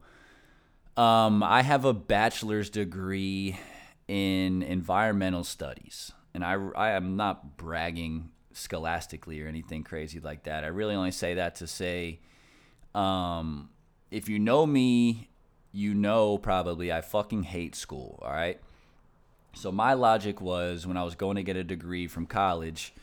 Um, 0.98 1.44
I 1.44 1.62
have 1.62 1.84
a 1.84 1.94
bachelor's 1.94 2.70
degree 2.70 3.60
in 4.08 4.64
environmental 4.64 5.44
studies, 5.44 6.14
and 6.34 6.42
I, 6.44 6.54
I 6.54 6.92
am 6.92 7.18
not 7.18 7.58
bragging 7.58 8.32
scholastically 8.54 9.42
or 9.42 9.48
anything 9.48 9.84
crazy 9.84 10.22
like 10.22 10.44
that. 10.44 10.64
I 10.64 10.68
really 10.68 10.96
only 10.96 11.12
say 11.12 11.34
that 11.34 11.56
to 11.56 11.68
say, 11.68 12.22
um, 12.94 13.70
if 14.10 14.30
you 14.30 14.40
know 14.40 14.66
me, 14.66 15.28
you 15.74 15.94
know 15.94 16.38
probably 16.38 16.94
I 16.94 17.02
fucking 17.02 17.44
hate 17.44 17.76
school. 17.76 18.20
All 18.22 18.32
right. 18.32 18.62
So 19.56 19.72
my 19.72 19.94
logic 19.94 20.42
was 20.42 20.86
when 20.86 20.98
I 20.98 21.04
was 21.04 21.16
going 21.16 21.38
to 21.38 21.44
get 21.44 21.56
a 21.56 21.64
degree 21.64 22.08
from 22.08 22.26
college 22.26 22.94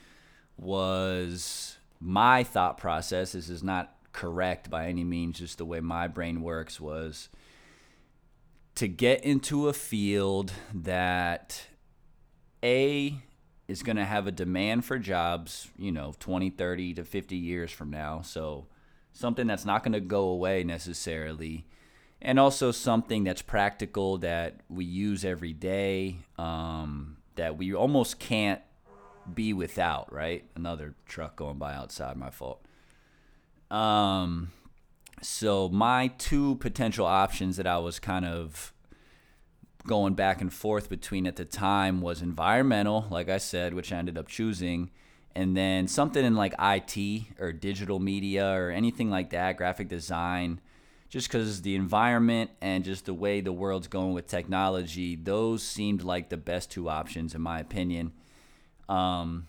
was 0.56 1.76
my 1.98 2.44
thought 2.44 2.78
process. 2.78 3.32
This 3.32 3.48
is 3.48 3.62
not 3.62 3.96
correct 4.12 4.70
by 4.70 4.88
any 4.88 5.02
means. 5.02 5.38
Just 5.38 5.58
the 5.58 5.64
way 5.64 5.80
my 5.80 6.08
brain 6.08 6.42
works 6.42 6.80
was 6.80 7.28
to 8.74 8.86
get 8.86 9.24
into 9.24 9.68
a 9.68 9.72
field 9.72 10.52
that 10.74 11.66
A 12.62 13.18
is 13.68 13.82
going 13.82 13.96
to 13.96 14.04
have 14.04 14.26
a 14.26 14.32
demand 14.32 14.84
for 14.84 14.98
jobs, 14.98 15.68
you 15.78 15.90
know, 15.90 16.14
20, 16.18 16.50
30 16.50 16.94
to 16.94 17.04
50 17.04 17.36
years 17.36 17.70
from 17.70 17.90
now. 17.90 18.20
So 18.20 18.66
something 19.12 19.46
that's 19.46 19.64
not 19.64 19.82
going 19.82 19.92
to 19.92 20.00
go 20.00 20.24
away 20.24 20.64
necessarily. 20.64 21.66
And 22.24 22.38
also 22.38 22.70
something 22.70 23.24
that's 23.24 23.42
practical 23.42 24.18
that 24.18 24.60
we 24.68 24.84
use 24.84 25.24
every 25.24 25.52
day, 25.52 26.18
um, 26.38 27.16
that 27.34 27.58
we 27.58 27.74
almost 27.74 28.20
can't 28.20 28.60
be 29.34 29.52
without, 29.52 30.12
right? 30.12 30.44
Another 30.54 30.94
truck 31.06 31.36
going 31.36 31.58
by 31.58 31.74
outside, 31.74 32.16
my 32.16 32.30
fault. 32.30 32.64
Um, 33.72 34.52
so 35.20 35.68
my 35.68 36.08
two 36.18 36.56
potential 36.56 37.06
options 37.06 37.56
that 37.56 37.66
I 37.66 37.78
was 37.78 37.98
kind 37.98 38.24
of 38.24 38.72
going 39.86 40.14
back 40.14 40.40
and 40.40 40.52
forth 40.52 40.88
between 40.88 41.26
at 41.26 41.36
the 41.36 41.44
time 41.44 42.00
was 42.00 42.22
environmental, 42.22 43.06
like 43.10 43.28
I 43.28 43.38
said, 43.38 43.74
which 43.74 43.92
I 43.92 43.96
ended 43.96 44.16
up 44.16 44.28
choosing, 44.28 44.90
and 45.34 45.56
then 45.56 45.88
something 45.88 46.24
in 46.24 46.36
like 46.36 46.54
IT 46.58 47.24
or 47.40 47.52
digital 47.52 47.98
media 47.98 48.52
or 48.52 48.70
anything 48.70 49.10
like 49.10 49.30
that, 49.30 49.56
graphic 49.56 49.88
design, 49.88 50.60
just 51.12 51.28
because 51.28 51.60
the 51.60 51.74
environment 51.74 52.50
and 52.62 52.84
just 52.84 53.04
the 53.04 53.12
way 53.12 53.42
the 53.42 53.52
world's 53.52 53.86
going 53.86 54.14
with 54.14 54.26
technology, 54.26 55.14
those 55.14 55.62
seemed 55.62 56.02
like 56.02 56.30
the 56.30 56.38
best 56.38 56.70
two 56.70 56.88
options 56.88 57.34
in 57.34 57.42
my 57.42 57.60
opinion. 57.60 58.14
Um, 58.88 59.46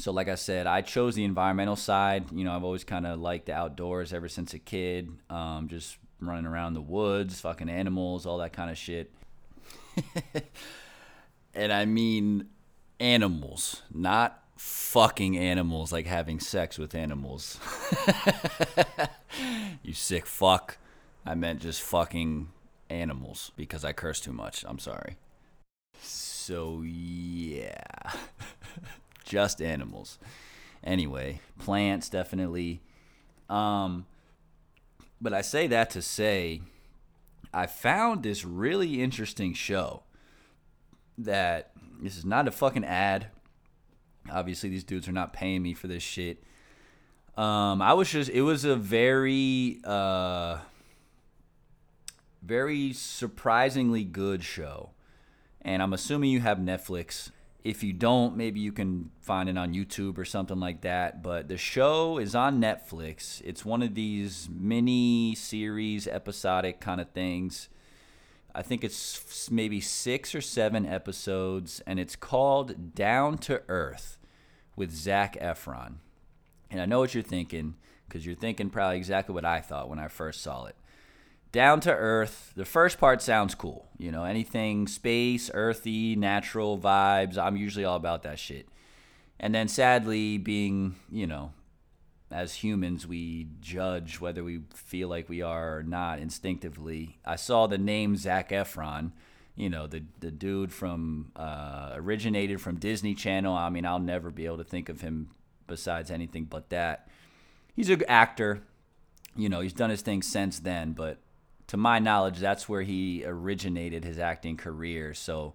so 0.00 0.10
like 0.10 0.28
I 0.28 0.34
said, 0.34 0.66
I 0.66 0.82
chose 0.82 1.14
the 1.14 1.22
environmental 1.22 1.76
side. 1.76 2.32
You 2.32 2.42
know, 2.42 2.50
I've 2.52 2.64
always 2.64 2.82
kind 2.82 3.06
of 3.06 3.20
liked 3.20 3.46
the 3.46 3.52
outdoors 3.52 4.12
ever 4.12 4.28
since 4.28 4.54
a 4.54 4.58
kid. 4.58 5.08
Um, 5.30 5.68
just 5.68 5.98
running 6.20 6.46
around 6.46 6.74
the 6.74 6.80
woods, 6.80 7.40
fucking 7.42 7.68
animals, 7.68 8.26
all 8.26 8.38
that 8.38 8.52
kind 8.52 8.68
of 8.68 8.76
shit. 8.76 9.12
and 11.54 11.72
I 11.72 11.84
mean 11.84 12.48
animals, 12.98 13.82
not 13.94 14.42
fucking 14.56 15.38
animals 15.38 15.92
like 15.92 16.06
having 16.06 16.40
sex 16.40 16.76
with 16.76 16.92
animals. 16.96 17.60
you 19.84 19.94
sick 19.94 20.26
fuck. 20.26 20.76
I 21.28 21.34
meant 21.34 21.60
just 21.60 21.82
fucking 21.82 22.48
animals 22.88 23.52
because 23.54 23.84
I 23.84 23.92
curse 23.92 24.18
too 24.18 24.32
much. 24.32 24.64
I'm 24.66 24.78
sorry. 24.78 25.18
So 26.00 26.80
yeah. 26.82 28.12
just 29.24 29.60
animals. 29.60 30.18
Anyway, 30.82 31.40
plants 31.58 32.08
definitely. 32.08 32.80
Um, 33.50 34.06
but 35.20 35.34
I 35.34 35.42
say 35.42 35.66
that 35.66 35.90
to 35.90 36.00
say, 36.00 36.62
I 37.52 37.66
found 37.66 38.22
this 38.22 38.42
really 38.42 39.02
interesting 39.02 39.52
show 39.52 40.04
that 41.18 41.72
this 42.00 42.16
is 42.16 42.24
not 42.24 42.48
a 42.48 42.50
fucking 42.50 42.86
ad. 42.86 43.26
Obviously, 44.30 44.70
these 44.70 44.84
dudes 44.84 45.06
are 45.06 45.12
not 45.12 45.34
paying 45.34 45.62
me 45.62 45.74
for 45.74 45.88
this 45.88 46.02
shit. 46.02 46.42
Um, 47.36 47.82
I 47.82 47.92
was 47.92 48.10
just, 48.10 48.30
it 48.30 48.42
was 48.42 48.64
a 48.64 48.76
very, 48.76 49.80
uh, 49.84 50.58
very 52.48 52.94
surprisingly 52.94 54.04
good 54.04 54.42
show. 54.42 54.90
And 55.60 55.82
I'm 55.82 55.92
assuming 55.92 56.30
you 56.30 56.40
have 56.40 56.58
Netflix 56.58 57.30
if 57.64 57.82
you 57.82 57.92
don't, 57.92 58.34
maybe 58.34 58.60
you 58.60 58.72
can 58.72 59.10
find 59.20 59.48
it 59.48 59.58
on 59.58 59.74
YouTube 59.74 60.16
or 60.16 60.24
something 60.24 60.58
like 60.58 60.80
that. 60.82 61.22
But 61.22 61.48
the 61.48 61.58
show 61.58 62.16
is 62.16 62.34
on 62.34 62.62
Netflix. 62.62 63.42
It's 63.44 63.62
one 63.64 63.82
of 63.82 63.94
these 63.94 64.48
mini 64.50 65.34
series, 65.34 66.06
episodic 66.06 66.80
kind 66.80 66.98
of 66.98 67.10
things. 67.10 67.68
I 68.54 68.62
think 68.62 68.82
it's 68.82 69.50
maybe 69.50 69.80
six 69.80 70.34
or 70.34 70.40
seven 70.40 70.86
episodes, 70.86 71.82
and 71.86 72.00
it's 72.00 72.16
called 72.16 72.94
Down 72.94 73.36
to 73.38 73.62
Earth 73.68 74.16
with 74.74 74.90
Zac 74.90 75.38
Efron. 75.38 75.96
And 76.70 76.80
I 76.80 76.86
know 76.86 77.00
what 77.00 77.12
you're 77.12 77.22
thinking, 77.22 77.74
because 78.08 78.24
you're 78.24 78.34
thinking 78.34 78.70
probably 78.70 78.96
exactly 78.96 79.34
what 79.34 79.44
I 79.44 79.60
thought 79.60 79.90
when 79.90 79.98
I 79.98 80.08
first 80.08 80.40
saw 80.40 80.64
it. 80.64 80.76
Down 81.52 81.80
to 81.80 81.92
earth. 81.92 82.52
The 82.56 82.64
first 82.64 82.98
part 82.98 83.22
sounds 83.22 83.54
cool. 83.54 83.88
You 83.98 84.12
know, 84.12 84.24
anything 84.24 84.86
space, 84.86 85.50
earthy, 85.52 86.16
natural 86.16 86.78
vibes. 86.78 87.38
I'm 87.38 87.56
usually 87.56 87.84
all 87.84 87.96
about 87.96 88.22
that 88.22 88.38
shit. 88.38 88.68
And 89.40 89.54
then 89.54 89.68
sadly, 89.68 90.38
being, 90.38 90.96
you 91.10 91.26
know, 91.26 91.52
as 92.30 92.54
humans, 92.54 93.06
we 93.06 93.48
judge 93.60 94.20
whether 94.20 94.44
we 94.44 94.60
feel 94.74 95.08
like 95.08 95.28
we 95.28 95.42
are 95.42 95.78
or 95.78 95.82
not 95.82 96.18
instinctively. 96.18 97.18
I 97.24 97.36
saw 97.36 97.66
the 97.66 97.78
name 97.78 98.16
Zac 98.16 98.50
Efron, 98.50 99.12
you 99.56 99.70
know, 99.70 99.86
the 99.86 100.02
the 100.20 100.30
dude 100.30 100.72
from 100.72 101.32
uh, 101.36 101.92
originated 101.94 102.60
from 102.60 102.76
Disney 102.76 103.14
Channel. 103.14 103.54
I 103.54 103.70
mean, 103.70 103.86
I'll 103.86 103.98
never 103.98 104.30
be 104.30 104.44
able 104.44 104.58
to 104.58 104.64
think 104.64 104.88
of 104.88 105.00
him 105.00 105.30
besides 105.66 106.10
anything 106.10 106.44
but 106.44 106.68
that. 106.70 107.08
He's 107.74 107.90
an 107.90 108.02
actor. 108.08 108.62
You 109.36 109.48
know, 109.48 109.60
he's 109.60 109.72
done 109.72 109.90
his 109.90 110.02
thing 110.02 110.20
since 110.22 110.58
then, 110.58 110.92
but 110.92 111.18
to 111.68 111.76
my 111.76 111.98
knowledge, 111.98 112.38
that's 112.38 112.68
where 112.68 112.82
he 112.82 113.24
originated 113.24 114.04
his 114.04 114.18
acting 114.18 114.56
career. 114.56 115.14
So 115.14 115.54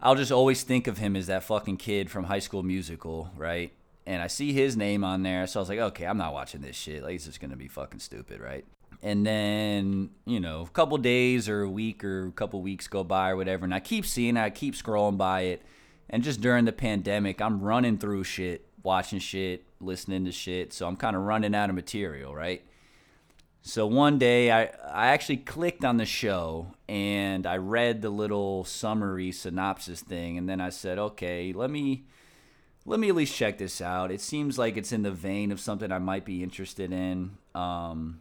I'll 0.00 0.14
just 0.14 0.32
always 0.32 0.62
think 0.62 0.86
of 0.86 0.98
him 0.98 1.14
as 1.16 1.28
that 1.28 1.44
fucking 1.44 1.76
kid 1.76 2.10
from 2.10 2.24
High 2.24 2.40
School 2.40 2.62
Musical, 2.62 3.30
right? 3.36 3.72
And 4.06 4.20
I 4.20 4.26
see 4.26 4.52
his 4.52 4.76
name 4.76 5.02
on 5.02 5.22
there, 5.22 5.46
so 5.46 5.60
I 5.60 5.62
was 5.62 5.68
like, 5.68 5.78
okay, 5.78 6.06
I'm 6.06 6.18
not 6.18 6.34
watching 6.34 6.60
this 6.60 6.76
shit. 6.76 7.02
Like, 7.02 7.14
it's 7.14 7.24
just 7.24 7.40
gonna 7.40 7.56
be 7.56 7.68
fucking 7.68 8.00
stupid, 8.00 8.40
right? 8.40 8.64
And 9.02 9.26
then, 9.26 10.10
you 10.26 10.40
know, 10.40 10.62
a 10.62 10.70
couple 10.70 10.96
days 10.98 11.48
or 11.48 11.62
a 11.62 11.70
week 11.70 12.04
or 12.04 12.26
a 12.28 12.32
couple 12.32 12.60
weeks 12.60 12.86
go 12.86 13.04
by 13.04 13.30
or 13.30 13.36
whatever, 13.36 13.64
and 13.64 13.74
I 13.74 13.80
keep 13.80 14.04
seeing 14.04 14.36
it, 14.36 14.40
I 14.40 14.50
keep 14.50 14.74
scrolling 14.74 15.16
by 15.16 15.42
it. 15.42 15.62
And 16.10 16.22
just 16.22 16.40
during 16.40 16.66
the 16.66 16.72
pandemic, 16.72 17.40
I'm 17.40 17.60
running 17.60 17.96
through 17.96 18.24
shit, 18.24 18.66
watching 18.82 19.18
shit, 19.18 19.64
listening 19.80 20.26
to 20.26 20.32
shit. 20.32 20.72
So 20.72 20.86
I'm 20.86 20.96
kind 20.96 21.16
of 21.16 21.22
running 21.22 21.54
out 21.54 21.70
of 21.70 21.74
material, 21.74 22.34
right? 22.34 22.62
So 23.66 23.86
one 23.86 24.18
day 24.18 24.52
I, 24.52 24.64
I 24.92 25.06
actually 25.06 25.38
clicked 25.38 25.86
on 25.86 25.96
the 25.96 26.04
show 26.04 26.74
and 26.86 27.46
I 27.46 27.56
read 27.56 28.02
the 28.02 28.10
little 28.10 28.62
summary 28.64 29.32
synopsis 29.32 30.02
thing 30.02 30.36
and 30.36 30.46
then 30.46 30.60
I 30.60 30.68
said, 30.68 30.98
okay, 30.98 31.50
let 31.54 31.70
me 31.70 32.04
let 32.84 33.00
me 33.00 33.08
at 33.08 33.14
least 33.14 33.34
check 33.34 33.56
this 33.56 33.80
out. 33.80 34.10
It 34.10 34.20
seems 34.20 34.58
like 34.58 34.76
it's 34.76 34.92
in 34.92 35.02
the 35.02 35.10
vein 35.10 35.50
of 35.50 35.60
something 35.60 35.90
I 35.90 35.98
might 35.98 36.26
be 36.26 36.42
interested 36.42 36.92
in. 36.92 37.38
Um, 37.54 38.20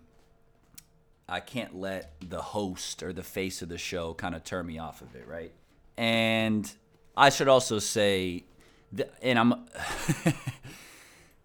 I 1.27 1.41
can't 1.41 1.75
let 1.75 2.13
the 2.21 2.41
host 2.41 3.03
or 3.03 3.11
the 3.11 3.21
face 3.21 3.61
of 3.61 3.67
the 3.67 3.77
show 3.77 4.13
kind 4.13 4.35
of 4.35 4.45
turn 4.45 4.65
me 4.65 4.79
off 4.79 5.01
of 5.01 5.13
it, 5.13 5.27
right? 5.27 5.51
And 5.97 6.71
I 7.17 7.27
should 7.27 7.49
also 7.49 7.79
say, 7.79 8.45
and 9.21 9.37
I'm 9.37 9.65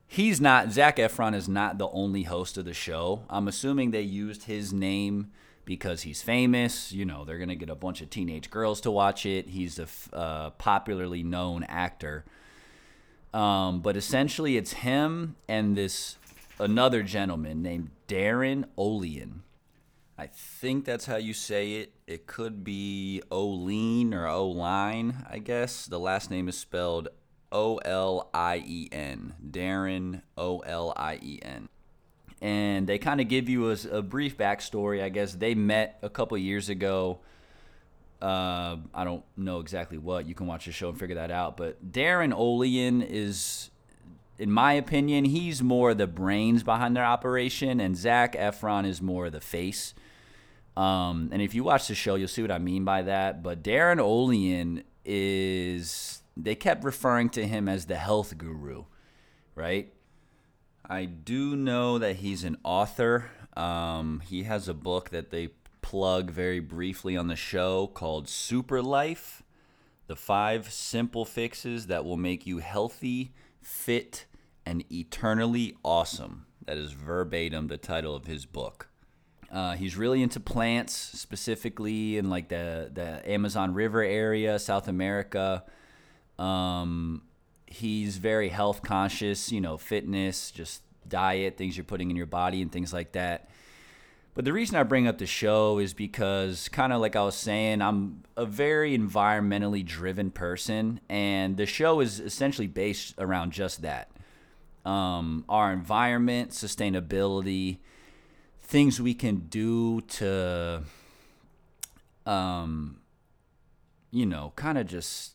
he's 0.08 0.40
not 0.40 0.72
Zac 0.72 0.96
Efron 0.96 1.34
is 1.34 1.48
not 1.48 1.78
the 1.78 1.88
only 1.90 2.24
host 2.24 2.56
of 2.58 2.64
the 2.64 2.74
show. 2.74 3.22
I'm 3.30 3.46
assuming 3.46 3.92
they 3.92 4.02
used 4.02 4.44
his 4.44 4.72
name 4.72 5.30
because 5.64 6.02
he's 6.02 6.22
famous. 6.22 6.90
You 6.92 7.04
know, 7.04 7.24
they're 7.24 7.38
gonna 7.38 7.54
get 7.54 7.70
a 7.70 7.76
bunch 7.76 8.00
of 8.00 8.10
teenage 8.10 8.50
girls 8.50 8.80
to 8.80 8.90
watch 8.90 9.26
it. 9.26 9.50
He's 9.50 9.78
a 9.78 9.86
uh, 10.12 10.50
popularly 10.50 11.22
known 11.22 11.62
actor. 11.64 12.24
Um, 13.34 13.80
but 13.80 13.96
essentially, 13.96 14.56
it's 14.56 14.72
him 14.72 15.36
and 15.46 15.76
this 15.76 16.16
another 16.58 17.02
gentleman 17.02 17.62
named 17.62 17.90
Darin 18.06 18.66
Olien. 18.76 19.40
I 20.16 20.26
think 20.26 20.84
that's 20.84 21.06
how 21.06 21.16
you 21.16 21.32
say 21.32 21.74
it. 21.74 21.92
It 22.08 22.26
could 22.26 22.64
be 22.64 23.22
Olien 23.30 24.12
or 24.12 24.26
Oline, 24.26 25.14
I 25.30 25.38
guess. 25.38 25.86
The 25.86 26.00
last 26.00 26.30
name 26.30 26.48
is 26.48 26.58
spelled 26.58 27.08
O 27.50 27.76
L 27.78 28.28
I 28.32 28.62
E 28.66 28.88
N. 28.92 29.34
Darin 29.50 30.22
O 30.36 30.60
L 30.60 30.92
I 30.96 31.18
E 31.22 31.38
N. 31.42 31.68
And 32.40 32.86
they 32.86 32.98
kind 32.98 33.20
of 33.20 33.28
give 33.28 33.48
you 33.48 33.70
a, 33.70 33.76
a, 33.90 34.02
brief 34.02 34.38
backstory. 34.38 35.02
I 35.02 35.08
guess 35.08 35.34
they 35.34 35.54
met 35.54 35.98
a 36.02 36.08
couple 36.08 36.38
years 36.38 36.68
ago. 36.68 37.18
Uh, 38.22 38.76
I 38.94 39.04
don't 39.04 39.24
know 39.36 39.58
exactly 39.58 39.98
what. 39.98 40.26
You 40.26 40.34
can 40.34 40.46
watch 40.46 40.66
the 40.66 40.72
show 40.72 40.88
and 40.88 40.98
figure 40.98 41.16
that 41.16 41.32
out. 41.32 41.56
But 41.56 41.90
Darin 41.90 42.32
Olien 42.32 43.04
is, 43.04 43.70
in 44.38 44.52
my 44.52 44.74
opinion, 44.74 45.24
he's 45.24 45.62
more 45.62 45.94
the 45.94 46.06
brains 46.06 46.62
behind 46.62 46.96
their 46.96 47.04
operation, 47.04 47.80
and 47.80 47.96
Zac 47.96 48.34
Efron 48.34 48.86
is 48.86 49.02
more 49.02 49.30
the 49.30 49.40
face. 49.40 49.94
Um, 50.76 51.30
and 51.32 51.42
if 51.42 51.56
you 51.56 51.64
watch 51.64 51.88
the 51.88 51.94
show, 51.96 52.14
you'll 52.14 52.28
see 52.28 52.42
what 52.42 52.52
I 52.52 52.58
mean 52.58 52.84
by 52.84 53.02
that. 53.02 53.42
But 53.42 53.64
Darin 53.64 53.98
Olien 53.98 54.84
is 55.04 56.22
they 56.38 56.54
kept 56.54 56.84
referring 56.84 57.28
to 57.30 57.46
him 57.46 57.68
as 57.68 57.86
the 57.86 57.96
health 57.96 58.38
guru, 58.38 58.84
right? 59.54 59.92
I 60.88 61.04
do 61.04 61.56
know 61.56 61.98
that 61.98 62.16
he's 62.16 62.44
an 62.44 62.56
author. 62.62 63.30
Um, 63.56 64.22
he 64.26 64.44
has 64.44 64.68
a 64.68 64.74
book 64.74 65.10
that 65.10 65.30
they 65.30 65.50
plug 65.82 66.30
very 66.30 66.60
briefly 66.60 67.16
on 67.16 67.26
the 67.26 67.36
show 67.36 67.88
called 67.88 68.28
Super 68.28 68.80
Life 68.80 69.42
The 70.06 70.16
Five 70.16 70.72
Simple 70.72 71.24
Fixes 71.24 71.88
That 71.88 72.04
Will 72.04 72.16
Make 72.16 72.46
You 72.46 72.58
Healthy, 72.58 73.34
Fit, 73.60 74.26
and 74.64 74.84
Eternally 74.92 75.76
Awesome. 75.84 76.46
That 76.64 76.78
is 76.78 76.92
verbatim 76.92 77.66
the 77.66 77.78
title 77.78 78.14
of 78.14 78.26
his 78.26 78.46
book. 78.46 78.88
Uh, 79.50 79.72
he's 79.72 79.96
really 79.96 80.22
into 80.22 80.40
plants, 80.40 80.94
specifically 80.94 82.18
in 82.18 82.28
like 82.28 82.48
the, 82.48 82.90
the 82.92 83.28
Amazon 83.28 83.74
River 83.74 84.02
area, 84.02 84.58
South 84.58 84.88
America. 84.88 85.64
Um, 86.38 87.22
he's 87.66 88.18
very 88.18 88.48
health 88.48 88.82
conscious, 88.82 89.52
you 89.52 89.60
know, 89.60 89.76
fitness, 89.76 90.50
just 90.50 90.82
diet, 91.08 91.56
things 91.56 91.76
you're 91.76 91.84
putting 91.84 92.10
in 92.10 92.16
your 92.16 92.26
body, 92.26 92.62
and 92.62 92.70
things 92.70 92.92
like 92.92 93.12
that. 93.12 93.48
But 94.34 94.44
the 94.44 94.52
reason 94.52 94.76
I 94.76 94.84
bring 94.84 95.08
up 95.08 95.18
the 95.18 95.26
show 95.26 95.78
is 95.78 95.94
because, 95.94 96.68
kind 96.68 96.92
of 96.92 97.00
like 97.00 97.16
I 97.16 97.22
was 97.24 97.34
saying, 97.34 97.82
I'm 97.82 98.22
a 98.36 98.46
very 98.46 98.96
environmentally 98.96 99.84
driven 99.84 100.30
person, 100.30 101.00
and 101.08 101.56
the 101.56 101.66
show 101.66 102.00
is 102.00 102.20
essentially 102.20 102.68
based 102.68 103.14
around 103.18 103.52
just 103.52 103.82
that 103.82 104.10
um, 104.88 105.44
our 105.48 105.72
environment, 105.72 106.50
sustainability, 106.50 107.78
things 108.62 109.00
we 109.00 109.12
can 109.12 109.48
do 109.48 110.00
to, 110.02 110.82
um, 112.24 113.00
you 114.10 114.24
know, 114.24 114.52
kind 114.56 114.78
of 114.78 114.86
just 114.86 115.32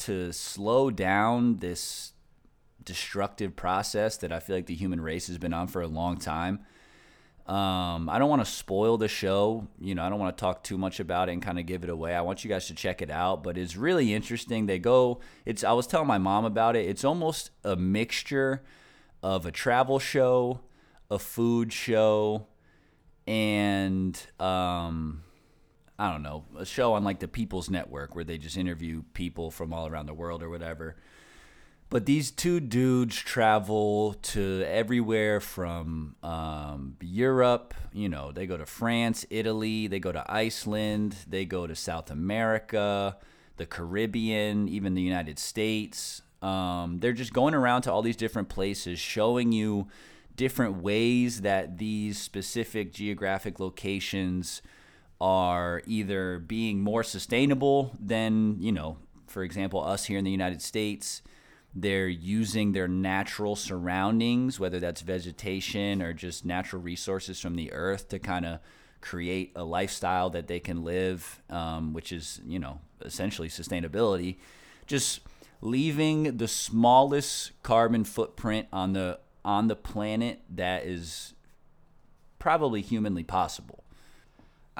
to 0.00 0.32
slow 0.32 0.90
down 0.90 1.58
this 1.58 2.12
destructive 2.82 3.54
process 3.56 4.16
that 4.18 4.32
I 4.32 4.40
feel 4.40 4.56
like 4.56 4.66
the 4.66 4.74
human 4.74 5.00
race 5.00 5.26
has 5.28 5.38
been 5.38 5.52
on 5.52 5.68
for 5.68 5.82
a 5.82 5.86
long 5.86 6.18
time. 6.18 6.60
Um, 7.46 8.08
I 8.08 8.18
don't 8.18 8.30
want 8.30 8.44
to 8.44 8.50
spoil 8.50 8.96
the 8.96 9.08
show. 9.08 9.66
You 9.80 9.94
know, 9.94 10.04
I 10.04 10.08
don't 10.08 10.20
want 10.20 10.36
to 10.36 10.40
talk 10.40 10.62
too 10.62 10.78
much 10.78 11.00
about 11.00 11.28
it 11.28 11.32
and 11.32 11.42
kind 11.42 11.58
of 11.58 11.66
give 11.66 11.82
it 11.82 11.90
away. 11.90 12.14
I 12.14 12.20
want 12.20 12.44
you 12.44 12.48
guys 12.48 12.66
to 12.68 12.74
check 12.74 13.02
it 13.02 13.10
out, 13.10 13.42
but 13.42 13.58
it's 13.58 13.76
really 13.76 14.14
interesting. 14.14 14.66
They 14.66 14.78
go, 14.78 15.20
it's, 15.44 15.64
I 15.64 15.72
was 15.72 15.86
telling 15.86 16.06
my 16.06 16.18
mom 16.18 16.44
about 16.44 16.76
it. 16.76 16.86
It's 16.86 17.04
almost 17.04 17.50
a 17.64 17.76
mixture 17.76 18.62
of 19.22 19.46
a 19.46 19.50
travel 19.50 19.98
show, 19.98 20.60
a 21.10 21.18
food 21.18 21.72
show, 21.72 22.46
and, 23.26 24.20
um, 24.38 25.22
I 26.00 26.10
don't 26.10 26.22
know, 26.22 26.44
a 26.56 26.64
show 26.64 26.94
on 26.94 27.04
like 27.04 27.18
the 27.18 27.28
People's 27.28 27.68
Network 27.68 28.14
where 28.14 28.24
they 28.24 28.38
just 28.38 28.56
interview 28.56 29.02
people 29.12 29.50
from 29.50 29.74
all 29.74 29.86
around 29.86 30.06
the 30.06 30.14
world 30.14 30.42
or 30.42 30.48
whatever. 30.48 30.96
But 31.90 32.06
these 32.06 32.30
two 32.30 32.58
dudes 32.58 33.16
travel 33.16 34.14
to 34.14 34.64
everywhere 34.66 35.40
from 35.40 36.16
um, 36.22 36.96
Europe, 37.02 37.74
you 37.92 38.08
know, 38.08 38.32
they 38.32 38.46
go 38.46 38.56
to 38.56 38.64
France, 38.64 39.26
Italy, 39.28 39.88
they 39.88 39.98
go 39.98 40.10
to 40.10 40.24
Iceland, 40.26 41.16
they 41.28 41.44
go 41.44 41.66
to 41.66 41.76
South 41.76 42.10
America, 42.10 43.18
the 43.58 43.66
Caribbean, 43.66 44.68
even 44.68 44.94
the 44.94 45.02
United 45.02 45.38
States. 45.38 46.22
Um, 46.40 47.00
they're 47.00 47.12
just 47.12 47.34
going 47.34 47.52
around 47.52 47.82
to 47.82 47.92
all 47.92 48.00
these 48.00 48.16
different 48.16 48.48
places, 48.48 48.98
showing 48.98 49.52
you 49.52 49.88
different 50.34 50.82
ways 50.82 51.42
that 51.42 51.76
these 51.76 52.18
specific 52.18 52.94
geographic 52.94 53.60
locations 53.60 54.62
are 55.20 55.82
either 55.86 56.38
being 56.38 56.80
more 56.80 57.02
sustainable 57.02 57.94
than, 58.00 58.56
you 58.60 58.72
know, 58.72 58.96
for 59.26 59.42
example, 59.42 59.82
us 59.84 60.06
here 60.06 60.18
in 60.18 60.24
the 60.24 60.30
United 60.30 60.62
States. 60.62 61.22
They're 61.74 62.08
using 62.08 62.72
their 62.72 62.88
natural 62.88 63.54
surroundings, 63.54 64.58
whether 64.58 64.80
that's 64.80 65.02
vegetation 65.02 66.02
or 66.02 66.12
just 66.12 66.44
natural 66.44 66.82
resources 66.82 67.38
from 67.38 67.54
the 67.54 67.72
earth, 67.72 68.08
to 68.08 68.18
kind 68.18 68.44
of 68.44 68.58
create 69.00 69.52
a 69.54 69.62
lifestyle 69.62 70.30
that 70.30 70.48
they 70.48 70.58
can 70.58 70.82
live, 70.82 71.40
um, 71.48 71.92
which 71.92 72.12
is, 72.12 72.40
you 72.44 72.58
know, 72.58 72.80
essentially 73.02 73.48
sustainability. 73.48 74.38
Just 74.86 75.20
leaving 75.60 76.38
the 76.38 76.48
smallest 76.48 77.52
carbon 77.62 78.04
footprint 78.04 78.66
on 78.72 78.92
the 78.92 79.20
on 79.44 79.68
the 79.68 79.76
planet 79.76 80.40
that 80.50 80.84
is 80.84 81.34
probably 82.38 82.82
humanly 82.82 83.22
possible. 83.22 83.84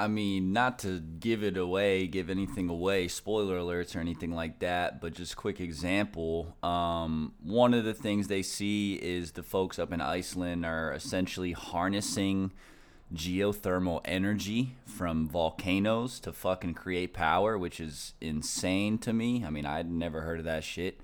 I 0.01 0.09
mean, 0.09 0.55
not 0.55 0.79
to 0.79 0.99
give 0.99 1.45
it 1.45 1.59
away, 1.59 2.07
give 2.07 2.31
anything 2.31 2.71
away, 2.71 3.07
spoiler 3.07 3.59
alerts 3.59 3.95
or 3.95 3.99
anything 4.01 4.31
like 4.31 4.61
that, 4.61 4.99
but 4.99 5.13
just 5.13 5.37
quick 5.37 5.61
example. 5.61 6.57
Um, 6.63 7.35
one 7.43 7.75
of 7.75 7.85
the 7.85 7.93
things 7.93 8.27
they 8.27 8.41
see 8.41 8.95
is 8.95 9.33
the 9.33 9.43
folks 9.43 9.79
up 9.79 9.93
in 9.93 10.01
Iceland 10.01 10.65
are 10.65 10.91
essentially 10.95 11.53
harnessing 11.53 12.51
geothermal 13.13 14.01
energy 14.07 14.77
from 14.87 15.29
volcanoes 15.29 16.19
to 16.21 16.33
fucking 16.33 16.73
create 16.73 17.13
power, 17.13 17.59
which 17.59 17.79
is 17.79 18.15
insane 18.23 18.97
to 19.01 19.13
me. 19.13 19.45
I 19.45 19.51
mean, 19.51 19.67
I'd 19.67 19.91
never 19.91 20.23
heard 20.23 20.39
of 20.39 20.47
that 20.47 20.65
shit. 20.65 21.03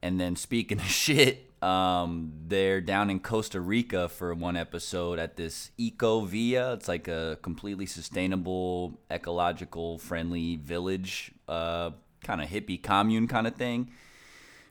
And 0.00 0.20
then 0.20 0.36
speaking 0.36 0.78
of 0.78 0.84
shit, 0.84 1.45
um, 1.62 2.32
they're 2.46 2.80
down 2.80 3.10
in 3.10 3.20
Costa 3.20 3.60
Rica 3.60 4.08
for 4.08 4.34
one 4.34 4.56
episode 4.56 5.18
at 5.18 5.36
this 5.36 5.70
Ecovilla. 5.78 6.74
It's 6.74 6.88
like 6.88 7.08
a 7.08 7.38
completely 7.42 7.86
sustainable, 7.86 9.00
ecological 9.10 9.98
friendly 9.98 10.56
village, 10.56 11.32
uh, 11.48 11.90
kind 12.22 12.42
of 12.42 12.48
hippie 12.48 12.82
commune 12.82 13.28
kind 13.28 13.46
of 13.46 13.54
thing 13.54 13.92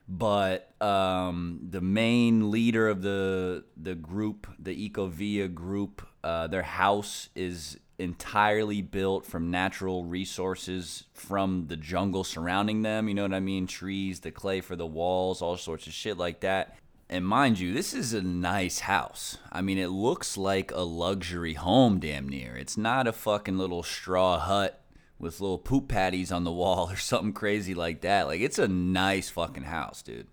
but 0.08 0.72
um, 0.82 1.60
the 1.68 1.82
main 1.82 2.52
leader 2.52 2.88
of 2.88 3.02
the 3.02 3.64
the 3.76 3.96
group, 3.96 4.48
the 4.60 4.90
Ecovilla 4.90 5.52
group, 5.54 6.08
uh, 6.24 6.48
their 6.48 6.64
house 6.64 7.30
is 7.36 7.80
entirely 7.98 8.82
built 8.82 9.26
from 9.26 9.50
natural 9.50 10.06
resources 10.06 11.06
from 11.14 11.68
the 11.68 11.78
jungle 11.78 12.24
surrounding 12.24 12.82
them. 12.82 13.08
You 13.08 13.14
know 13.14 13.24
what 13.24 13.34
I 13.34 13.40
mean? 13.40 13.68
Trees, 13.68 14.20
the 14.20 14.32
clay 14.32 14.62
for 14.62 14.76
the 14.76 14.86
walls, 14.86 15.42
all 15.42 15.58
sorts 15.58 15.88
of 15.88 15.94
shit 15.94 16.18
like 16.18 16.42
that. 16.42 16.78
And 17.10 17.26
mind 17.26 17.60
you, 17.60 17.74
this 17.74 17.94
is 17.94 18.14
a 18.14 18.22
nice 18.22 18.80
house. 18.80 19.38
I 19.52 19.62
mean, 19.62 19.78
it 19.78 19.90
looks 19.90 20.38
like 20.38 20.72
a 20.72 20.82
luxury 20.82 21.54
home, 21.54 22.00
damn 22.00 22.28
near. 22.28 22.58
It's 22.58 22.78
not 22.78 23.08
a 23.08 23.14
fucking 23.14 23.58
little 23.58 23.84
straw 23.84 24.40
hut 24.40 24.82
with 25.20 25.40
little 25.40 25.60
poop 25.60 25.88
patties 25.88 26.32
on 26.32 26.44
the 26.44 26.52
wall 26.52 26.90
or 26.92 26.98
something 26.98 27.34
crazy 27.34 27.74
like 27.74 28.02
that. 28.02 28.28
Like 28.28 28.42
it's 28.42 28.60
a 28.60 28.68
nice 28.68 29.30
fucking 29.30 29.64
house, 29.64 30.02
dude. 30.02 30.28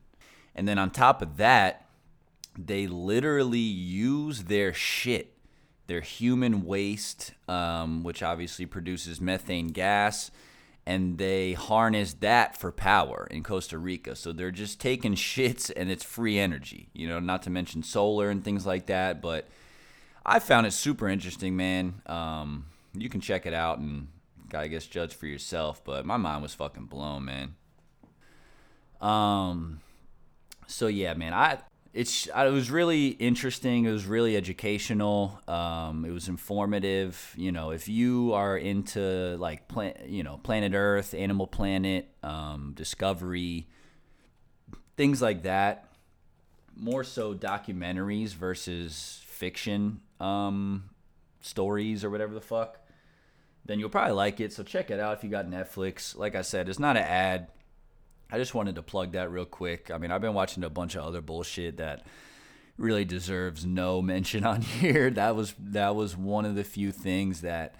And 0.55 0.67
then 0.67 0.79
on 0.79 0.91
top 0.91 1.23
of 1.23 1.37
that, 1.37 1.87
they 2.59 2.87
literally 2.87 3.59
use 3.59 4.45
their 4.45 4.75
shit, 4.75 5.32
their 5.87 6.01
human 6.01 6.65
waste, 6.65 7.33
um, 7.49 8.03
which 8.03 8.23
obviously 8.23 8.67
produces 8.67 9.21
methane 9.21 9.69
gas, 9.69 10.31
and 10.87 11.19
they 11.19 11.53
harness 11.53 12.15
that 12.15 12.59
for 12.59 12.73
power 12.73 13.29
in 13.31 13.43
Costa 13.43 13.79
Rica. 13.79 14.17
So 14.17 14.33
they're 14.33 14.51
just 14.51 14.81
taking 14.81 15.15
shits 15.15 15.71
and 15.75 15.91
it's 15.91 16.05
free 16.05 16.39
energy, 16.39 16.89
you 16.93 17.09
know, 17.09 17.21
not 17.21 17.43
to 17.43 17.51
mention 17.51 17.83
solar 17.83 18.31
and 18.31 18.45
things 18.45 18.67
like 18.67 18.87
that. 18.87 19.23
But 19.23 19.47
I 20.27 20.39
found 20.39 20.67
it 20.67 20.73
super 20.73 21.09
interesting, 21.09 21.57
man. 21.57 22.03
Um, 22.07 22.67
you 22.95 23.09
can 23.09 23.21
check 23.21 23.47
it 23.47 23.55
out 23.55 23.79
and 23.79 24.09
I 24.53 24.69
guess 24.69 24.87
judge 24.87 25.15
for 25.15 25.27
yourself, 25.27 25.85
but 25.85 26.05
my 26.05 26.17
mind 26.17 26.43
was 26.43 26.55
fucking 26.55 26.87
blown, 26.87 27.25
man. 27.25 27.55
Um, 29.01 29.81
so 30.67 30.87
yeah, 30.87 31.15
man, 31.15 31.33
I 31.33 31.59
it's 31.93 32.27
it 32.27 32.53
was 32.53 32.71
really 32.71 33.09
interesting. 33.09 33.85
It 33.85 33.93
was 33.93 34.07
really 34.07 34.37
educational. 34.37 35.41
Um, 35.47 36.05
it 36.05 36.11
was 36.11 36.29
informative. 36.29 37.35
You 37.37 37.53
know, 37.53 37.71
if 37.71 37.89
you 37.89 38.33
are 38.33 38.57
into 38.57 39.37
like 39.39 39.69
plan, 39.69 39.95
you 40.07 40.23
know, 40.23 40.39
Planet 40.39 40.73
Earth, 40.75 41.15
Animal 41.15 41.47
Planet, 41.47 42.09
um, 42.23 42.73
Discovery, 42.75 43.69
things 44.97 45.21
like 45.21 45.43
that. 45.43 45.89
More 46.75 47.05
so 47.05 47.35
documentaries 47.35 48.35
versus 48.35 49.21
fiction 49.27 50.01
um, 50.19 50.85
stories 51.43 52.03
or 52.03 52.11
whatever 52.11 52.33
the 52.33 52.41
fuck 52.41 52.79
then 53.65 53.79
you'll 53.79 53.89
probably 53.89 54.13
like 54.13 54.41
it. 54.41 54.53
So 54.53 54.63
check 54.63 54.91
it 54.91 54.99
out 54.99 55.17
if 55.17 55.25
you 55.25 55.31
got 55.31 55.47
Netflix. 55.47 56.17
Like 56.17 56.35
I 56.35 56.43
said, 56.43 56.69
it's 56.69 56.79
not 56.79 56.97
an 56.97 57.05
ad. 57.05 57.49
I 58.33 58.39
just 58.39 58.55
wanted 58.55 58.77
to 58.77 58.83
plug 58.83 59.13
that 59.13 59.31
real 59.31 59.45
quick. 59.45 59.91
I 59.91 59.99
mean, 59.99 60.11
I've 60.11 60.21
been 60.21 60.35
watching 60.35 60.65
a 60.65 60.71
bunch 60.71 60.95
of 60.95 61.05
other 61.05 61.21
bullshit 61.21 61.77
that 61.77 62.07
really 62.79 63.05
deserves 63.05 63.67
no 63.67 64.01
mention 64.15 64.45
on 64.45 64.63
here. 64.63 65.11
That 65.11 65.37
was 65.37 65.55
that 65.59 65.95
was 65.95 66.17
one 66.17 66.45
of 66.45 66.55
the 66.55 66.65
few 66.65 66.93
things 66.93 67.43
that 67.43 67.77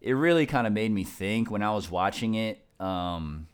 it 0.00 0.12
really 0.12 0.46
kind 0.46 0.66
of 0.66 0.72
made 0.72 0.92
me 0.92 1.04
think 1.04 1.50
when 1.50 1.62
I 1.62 1.74
was 1.74 1.90
watching 1.90 2.34
it. 2.34 2.64
Um, 2.78 3.48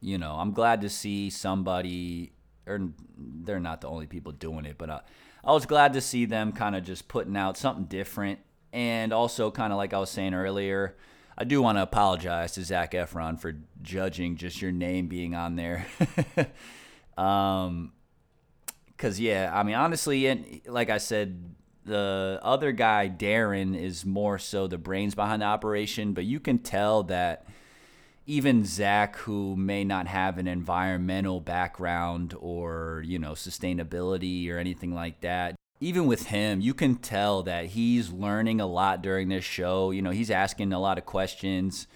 you 0.00 0.18
know, 0.18 0.32
I'm 0.32 0.52
glad 0.52 0.80
to 0.80 0.88
see 0.88 1.30
somebody, 1.30 2.32
or 2.66 2.90
they're 3.16 3.60
not 3.60 3.80
the 3.80 3.88
only 3.88 4.06
people 4.06 4.32
doing 4.32 4.64
it, 4.64 4.76
but 4.78 4.90
uh, 4.90 5.00
I 5.44 5.52
was 5.52 5.66
glad 5.66 5.92
to 5.92 6.00
see 6.00 6.24
them 6.24 6.52
kind 6.52 6.74
of 6.74 6.84
just 6.84 7.06
putting 7.06 7.36
out 7.36 7.56
something 7.56 7.84
different 7.84 8.40
and 8.72 9.12
also, 9.12 9.50
kind 9.50 9.72
of 9.72 9.76
like 9.76 9.94
I 9.94 9.98
was 9.98 10.10
saying 10.10 10.34
earlier, 10.34 10.96
I 11.40 11.44
do 11.44 11.62
want 11.62 11.78
to 11.78 11.82
apologize 11.82 12.52
to 12.52 12.64
Zac 12.64 12.92
Efron 12.92 13.38
for 13.38 13.54
judging 13.80 14.36
just 14.36 14.60
your 14.60 14.72
name 14.72 15.06
being 15.06 15.36
on 15.36 15.54
there. 15.54 15.86
um, 17.16 17.92
cause 18.96 19.20
yeah, 19.20 19.48
I 19.54 19.62
mean, 19.62 19.76
honestly, 19.76 20.26
and 20.26 20.60
like 20.66 20.90
I 20.90 20.98
said, 20.98 21.54
the 21.84 22.40
other 22.42 22.72
guy, 22.72 23.06
Darin, 23.06 23.76
is 23.76 24.04
more 24.04 24.40
so 24.40 24.66
the 24.66 24.78
brains 24.78 25.14
behind 25.14 25.42
the 25.42 25.46
operation, 25.46 26.12
but 26.12 26.24
you 26.24 26.40
can 26.40 26.58
tell 26.58 27.04
that 27.04 27.46
even 28.26 28.64
Zac, 28.64 29.14
who 29.18 29.54
may 29.54 29.84
not 29.84 30.08
have 30.08 30.38
an 30.38 30.48
environmental 30.48 31.40
background 31.40 32.34
or, 32.38 33.02
you 33.06 33.20
know, 33.20 33.32
sustainability 33.32 34.50
or 34.50 34.58
anything 34.58 34.92
like 34.92 35.20
that, 35.20 35.54
even 35.80 36.06
with 36.06 36.26
him, 36.26 36.60
you 36.60 36.74
can 36.74 36.96
tell 36.96 37.42
that 37.44 37.66
he's 37.66 38.10
learning 38.10 38.60
a 38.60 38.66
lot 38.66 39.02
during 39.02 39.28
this 39.28 39.44
show. 39.44 39.90
You 39.90 40.02
know, 40.02 40.10
he's 40.10 40.30
asking 40.30 40.72
a 40.72 40.80
lot 40.80 40.98
of 40.98 41.06
questions. 41.06 41.86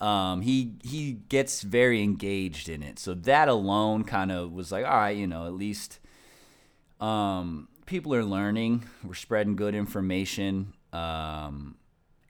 Um, 0.00 0.40
he 0.42 0.74
he 0.82 1.12
gets 1.28 1.62
very 1.62 2.02
engaged 2.02 2.68
in 2.68 2.82
it. 2.82 2.98
So 2.98 3.14
that 3.14 3.48
alone 3.48 4.04
kind 4.04 4.32
of 4.32 4.52
was 4.52 4.72
like, 4.72 4.84
all 4.84 4.92
right, 4.92 5.16
you 5.16 5.26
know, 5.26 5.46
at 5.46 5.52
least 5.52 5.98
um, 7.00 7.68
people 7.84 8.14
are 8.14 8.24
learning. 8.24 8.84
We're 9.04 9.14
spreading 9.14 9.56
good 9.56 9.74
information. 9.74 10.72
Um, 10.92 11.76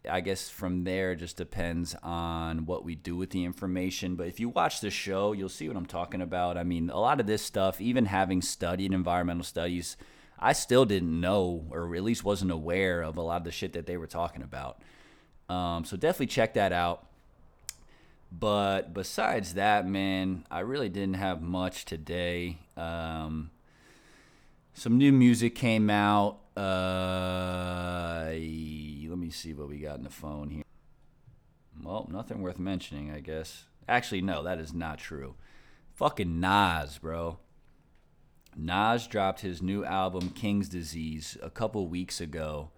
I 0.08 0.20
guess 0.20 0.48
from 0.48 0.84
there 0.84 1.14
just 1.14 1.36
depends 1.36 1.94
on 2.02 2.64
what 2.64 2.84
we 2.84 2.94
do 2.94 3.16
with 3.16 3.30
the 3.30 3.44
information. 3.44 4.16
But 4.16 4.28
if 4.28 4.40
you 4.40 4.48
watch 4.48 4.80
the 4.80 4.90
show, 4.90 5.32
you'll 5.32 5.50
see 5.50 5.68
what 5.68 5.76
I'm 5.76 5.86
talking 5.86 6.22
about. 6.22 6.56
I 6.56 6.64
mean, 6.64 6.88
a 6.88 6.98
lot 6.98 7.20
of 7.20 7.26
this 7.26 7.42
stuff, 7.42 7.80
even 7.82 8.06
having 8.06 8.40
studied 8.40 8.94
environmental 8.94 9.44
studies 9.44 9.98
I 10.40 10.54
still 10.54 10.86
didn't 10.86 11.20
know, 11.20 11.66
or 11.70 11.94
at 11.94 12.02
least 12.02 12.24
wasn't 12.24 12.50
aware 12.50 13.02
of 13.02 13.18
a 13.18 13.22
lot 13.22 13.36
of 13.36 13.44
the 13.44 13.52
shit 13.52 13.74
that 13.74 13.86
they 13.86 13.98
were 13.98 14.06
talking 14.06 14.42
about. 14.42 14.80
Um, 15.50 15.84
so 15.84 15.98
definitely 15.98 16.28
check 16.28 16.54
that 16.54 16.72
out. 16.72 17.06
But 18.32 18.94
besides 18.94 19.54
that, 19.54 19.86
man, 19.86 20.46
I 20.50 20.60
really 20.60 20.88
didn't 20.88 21.16
have 21.16 21.42
much 21.42 21.84
today. 21.84 22.58
Um, 22.76 23.50
some 24.72 24.96
new 24.96 25.12
music 25.12 25.54
came 25.54 25.90
out. 25.90 26.38
Uh, 26.56 28.28
let 28.30 29.18
me 29.18 29.30
see 29.30 29.52
what 29.52 29.68
we 29.68 29.78
got 29.78 29.98
in 29.98 30.04
the 30.04 30.10
phone 30.10 30.48
here. 30.48 30.64
Well, 31.82 32.08
nothing 32.10 32.40
worth 32.40 32.58
mentioning, 32.58 33.10
I 33.10 33.20
guess. 33.20 33.64
Actually, 33.88 34.22
no, 34.22 34.42
that 34.44 34.58
is 34.58 34.72
not 34.72 34.98
true. 34.98 35.34
Fucking 35.94 36.40
Nas, 36.40 36.98
bro. 36.98 37.38
Nas 38.56 39.06
dropped 39.06 39.40
his 39.40 39.62
new 39.62 39.84
album 39.84 40.30
King's 40.30 40.68
Disease 40.68 41.36
a 41.42 41.50
couple 41.50 41.86
weeks 41.86 42.20
ago. 42.20 42.70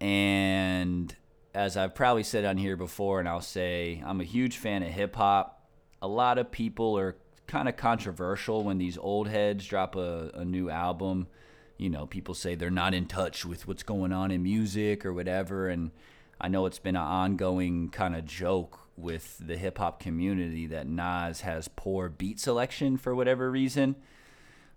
And 0.00 1.14
as 1.54 1.76
I've 1.76 1.94
probably 1.94 2.22
said 2.22 2.44
on 2.44 2.56
here 2.56 2.76
before, 2.76 3.20
and 3.20 3.28
I'll 3.28 3.40
say, 3.40 4.02
I'm 4.04 4.20
a 4.20 4.24
huge 4.24 4.56
fan 4.56 4.82
of 4.82 4.90
hip 4.90 5.16
hop. 5.16 5.68
A 6.00 6.08
lot 6.08 6.38
of 6.38 6.50
people 6.50 6.98
are 6.98 7.16
kind 7.46 7.68
of 7.68 7.76
controversial 7.76 8.64
when 8.64 8.78
these 8.78 8.96
old 8.96 9.28
heads 9.28 9.66
drop 9.66 9.94
a, 9.94 10.30
a 10.34 10.44
new 10.44 10.70
album. 10.70 11.26
You 11.76 11.90
know, 11.90 12.06
people 12.06 12.34
say 12.34 12.54
they're 12.54 12.70
not 12.70 12.94
in 12.94 13.06
touch 13.06 13.44
with 13.44 13.68
what's 13.68 13.82
going 13.82 14.12
on 14.12 14.30
in 14.30 14.42
music 14.42 15.04
or 15.04 15.12
whatever. 15.12 15.68
And 15.68 15.90
I 16.40 16.48
know 16.48 16.66
it's 16.66 16.78
been 16.78 16.96
an 16.96 17.02
ongoing 17.02 17.90
kind 17.90 18.16
of 18.16 18.24
joke 18.24 18.80
with 18.96 19.38
the 19.38 19.56
hip 19.56 19.78
hop 19.78 20.00
community 20.00 20.66
that 20.66 20.86
Nas 20.86 21.42
has 21.42 21.68
poor 21.68 22.08
beat 22.08 22.40
selection 22.40 22.96
for 22.96 23.14
whatever 23.14 23.50
reason. 23.50 23.96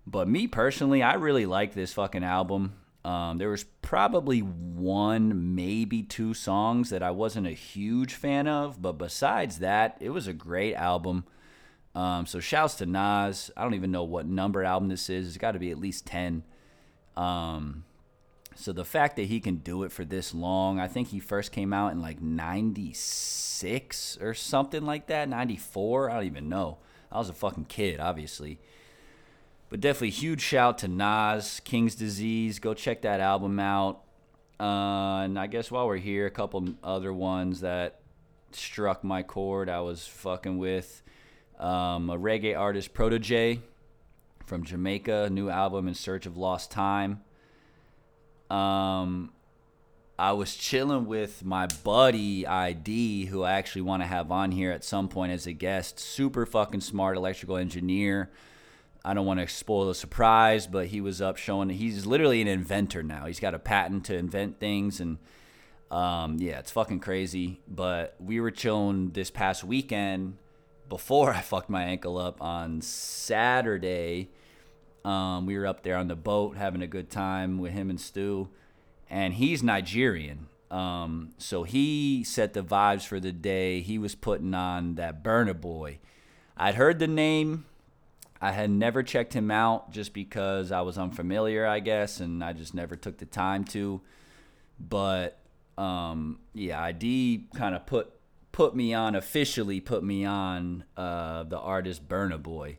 But 0.06 0.28
me 0.28 0.46
personally, 0.46 1.02
I 1.02 1.14
really 1.14 1.46
like 1.46 1.74
this 1.74 1.92
fucking 1.92 2.22
album. 2.22 2.74
Um, 3.04 3.38
there 3.38 3.50
was 3.50 3.64
probably 3.82 4.40
one, 4.40 5.54
maybe 5.54 6.02
two 6.02 6.34
songs 6.34 6.90
that 6.90 7.02
I 7.02 7.12
wasn't 7.12 7.46
a 7.46 7.52
huge 7.52 8.14
fan 8.14 8.48
of, 8.48 8.82
but 8.82 8.98
besides 8.98 9.60
that, 9.60 9.96
it 10.00 10.10
was 10.10 10.26
a 10.26 10.32
great 10.32 10.74
album. 10.74 11.24
Um, 11.94 12.26
so 12.26 12.40
shouts 12.40 12.74
to 12.76 12.86
Nas. 12.86 13.50
I 13.56 13.62
don't 13.62 13.74
even 13.74 13.90
know 13.90 14.04
what 14.04 14.26
number 14.26 14.64
album 14.64 14.88
this 14.88 15.08
is. 15.08 15.28
It's 15.28 15.38
got 15.38 15.52
to 15.52 15.58
be 15.58 15.70
at 15.70 15.78
least 15.78 16.04
ten. 16.06 16.42
Um, 17.16 17.84
so 18.54 18.72
the 18.72 18.84
fact 18.84 19.16
that 19.16 19.26
he 19.26 19.40
can 19.40 19.56
do 19.56 19.82
it 19.82 19.92
for 19.92 20.04
this 20.04 20.34
long, 20.34 20.80
I 20.80 20.88
think 20.88 21.08
he 21.08 21.20
first 21.20 21.52
came 21.52 21.72
out 21.72 21.92
in 21.92 22.02
like 22.02 22.20
'96 22.20 24.18
or 24.20 24.34
something 24.34 24.84
like 24.84 25.06
that, 25.06 25.28
'94. 25.28 26.10
I 26.10 26.14
don't 26.14 26.24
even 26.24 26.48
know. 26.48 26.78
I 27.10 27.18
was 27.18 27.28
a 27.28 27.34
fucking 27.34 27.66
kid, 27.66 28.00
obviously. 28.00 28.58
But 29.68 29.80
definitely 29.80 30.10
huge 30.10 30.40
shout 30.40 30.78
to 30.78 30.88
Nas, 30.88 31.60
King's 31.64 31.94
Disease. 31.94 32.58
Go 32.58 32.72
check 32.72 33.02
that 33.02 33.20
album 33.20 33.58
out. 33.58 34.02
Uh, 34.60 35.22
and 35.24 35.38
I 35.38 35.48
guess 35.48 35.70
while 35.70 35.86
we're 35.86 35.96
here, 35.96 36.26
a 36.26 36.30
couple 36.30 36.68
other 36.82 37.12
ones 37.12 37.60
that 37.60 38.00
struck 38.52 39.02
my 39.02 39.22
chord. 39.22 39.68
I 39.68 39.80
was 39.80 40.06
fucking 40.06 40.58
with 40.58 41.02
um, 41.58 42.10
a 42.10 42.16
reggae 42.16 42.56
artist, 42.56 42.94
Protoje, 42.94 43.60
from 44.44 44.64
Jamaica. 44.64 45.30
New 45.30 45.50
album, 45.50 45.88
In 45.88 45.94
Search 45.94 46.26
of 46.26 46.36
Lost 46.36 46.70
Time. 46.70 47.22
Um, 48.48 49.32
I 50.18 50.32
was 50.32 50.54
chilling 50.54 51.06
with 51.06 51.44
my 51.44 51.66
buddy 51.82 52.46
ID, 52.46 53.26
who 53.26 53.42
I 53.42 53.52
actually 53.52 53.82
want 53.82 54.02
to 54.02 54.06
have 54.06 54.30
on 54.30 54.52
here 54.52 54.70
at 54.70 54.84
some 54.84 55.08
point 55.08 55.32
as 55.32 55.46
a 55.46 55.52
guest. 55.52 55.98
Super 55.98 56.46
fucking 56.46 56.80
smart 56.80 57.16
electrical 57.16 57.56
engineer. 57.56 58.30
I 59.06 59.14
don't 59.14 59.24
want 59.24 59.38
to 59.38 59.46
spoil 59.46 59.86
the 59.86 59.94
surprise, 59.94 60.66
but 60.66 60.88
he 60.88 61.00
was 61.00 61.22
up 61.22 61.36
showing 61.36 61.68
he's 61.68 62.06
literally 62.06 62.42
an 62.42 62.48
inventor 62.48 63.04
now. 63.04 63.26
He's 63.26 63.38
got 63.38 63.54
a 63.54 63.58
patent 63.60 64.06
to 64.06 64.16
invent 64.16 64.58
things, 64.58 64.98
and 64.98 65.18
um, 65.92 66.38
yeah, 66.40 66.58
it's 66.58 66.72
fucking 66.72 66.98
crazy. 66.98 67.60
But 67.68 68.16
we 68.18 68.40
were 68.40 68.50
chilling 68.50 69.10
this 69.10 69.30
past 69.30 69.62
weekend 69.62 70.38
before 70.88 71.30
I 71.34 71.40
fucked 71.40 71.70
my 71.70 71.84
ankle 71.84 72.18
up 72.18 72.42
on 72.42 72.80
Saturday. 72.80 74.30
Um, 75.04 75.46
we 75.46 75.56
were 75.56 75.68
up 75.68 75.84
there 75.84 75.96
on 75.96 76.08
the 76.08 76.16
boat 76.16 76.56
having 76.56 76.82
a 76.82 76.88
good 76.88 77.08
time 77.08 77.58
with 77.58 77.70
him 77.70 77.90
and 77.90 78.00
Stu, 78.00 78.48
and 79.08 79.34
he's 79.34 79.62
Nigerian. 79.62 80.48
Um, 80.68 81.30
so 81.38 81.62
he 81.62 82.24
set 82.24 82.54
the 82.54 82.64
vibes 82.64 83.06
for 83.06 83.20
the 83.20 83.30
day. 83.30 83.82
He 83.82 83.98
was 83.98 84.16
putting 84.16 84.52
on 84.52 84.96
that 84.96 85.22
Burna 85.22 85.58
Boy. 85.58 86.00
I'd 86.56 86.74
heard 86.74 86.98
the 86.98 87.06
name. 87.06 87.66
I 88.40 88.52
had 88.52 88.70
never 88.70 89.02
checked 89.02 89.32
him 89.32 89.50
out 89.50 89.90
just 89.90 90.12
because 90.12 90.72
I 90.72 90.82
was 90.82 90.98
unfamiliar, 90.98 91.66
I 91.66 91.80
guess, 91.80 92.20
and 92.20 92.44
I 92.44 92.52
just 92.52 92.74
never 92.74 92.96
took 92.96 93.18
the 93.18 93.26
time 93.26 93.64
to. 93.64 94.00
But 94.78 95.38
um, 95.78 96.40
yeah, 96.54 96.82
ID 96.82 97.48
kind 97.54 97.74
of 97.74 97.86
put 97.86 98.12
put 98.52 98.74
me 98.74 98.94
on 98.94 99.14
officially 99.14 99.80
put 99.80 100.02
me 100.02 100.24
on 100.24 100.84
uh, 100.96 101.42
the 101.44 101.58
artist 101.58 102.08
Burna 102.08 102.42
Boy. 102.42 102.78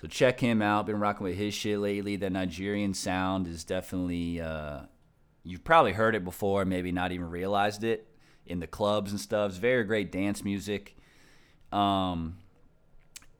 So 0.00 0.08
check 0.08 0.40
him 0.40 0.62
out. 0.62 0.86
Been 0.86 0.98
rocking 0.98 1.24
with 1.24 1.36
his 1.36 1.52
shit 1.52 1.78
lately. 1.78 2.16
The 2.16 2.30
Nigerian 2.30 2.94
sound 2.94 3.46
is 3.46 3.64
definitely 3.64 4.40
uh, 4.40 4.80
you've 5.44 5.64
probably 5.64 5.92
heard 5.92 6.14
it 6.14 6.24
before, 6.24 6.64
maybe 6.64 6.92
not 6.92 7.12
even 7.12 7.28
realized 7.28 7.84
it 7.84 8.06
in 8.46 8.60
the 8.60 8.66
clubs 8.66 9.10
and 9.10 9.20
stuff. 9.20 9.50
It's 9.50 9.58
very 9.58 9.84
great 9.84 10.10
dance 10.10 10.44
music. 10.44 10.96
Um, 11.70 12.38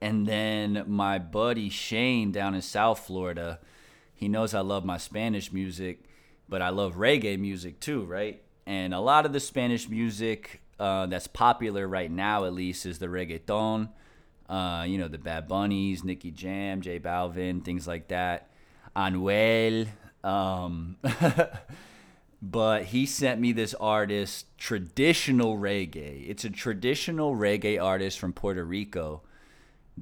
and 0.01 0.27
then 0.27 0.85
my 0.87 1.19
buddy 1.19 1.69
Shane 1.69 2.33
down 2.33 2.55
in 2.55 2.63
South 2.63 3.01
Florida, 3.01 3.59
he 4.15 4.29
knows 4.29 4.55
I 4.55 4.61
love 4.61 4.85
my 4.85 4.97
Spanish 4.97 5.53
music, 5.53 6.05
but 6.49 6.63
I 6.63 6.71
love 6.71 6.95
reggae 6.95 7.39
music 7.39 7.81
too, 7.81 8.05
right? 8.05 8.43
And 8.67 8.95
a 8.95 9.01
lot 9.01 9.27
of 9.27 9.33
the 9.33 9.41
Spanish 9.41 9.89
music 9.89 10.63
uh, 10.79 11.07
that's 11.07 11.27
popular 11.27 11.87
right 11.87 12.11
now, 12.11 12.45
at 12.45 12.55
least, 12.55 12.87
is 12.87 12.99
the 12.99 13.07
reggaeton. 13.07 13.91
Uh, 14.49 14.85
you 14.87 14.99
know, 14.99 15.09
the 15.09 15.19
Bad 15.19 15.47
Bunnies, 15.47 16.03
Nicky 16.03 16.31
Jam, 16.31 16.81
J 16.81 16.99
Balvin, 16.99 17.65
things 17.65 17.87
like 17.87 18.09
that. 18.09 18.51
Anuel. 18.97 19.89
Um, 20.25 20.97
but 22.43 22.85
he 22.87 23.07
sent 23.07 23.41
me 23.41 23.53
this 23.53 23.75
artist, 23.75 24.47
traditional 24.59 25.57
reggae. 25.57 26.29
It's 26.29 26.45
a 26.45 26.51
traditional 26.51 27.37
reggae 27.37 27.81
artist 27.83 28.19
from 28.19 28.33
Puerto 28.33 28.65
Rico 28.65 29.23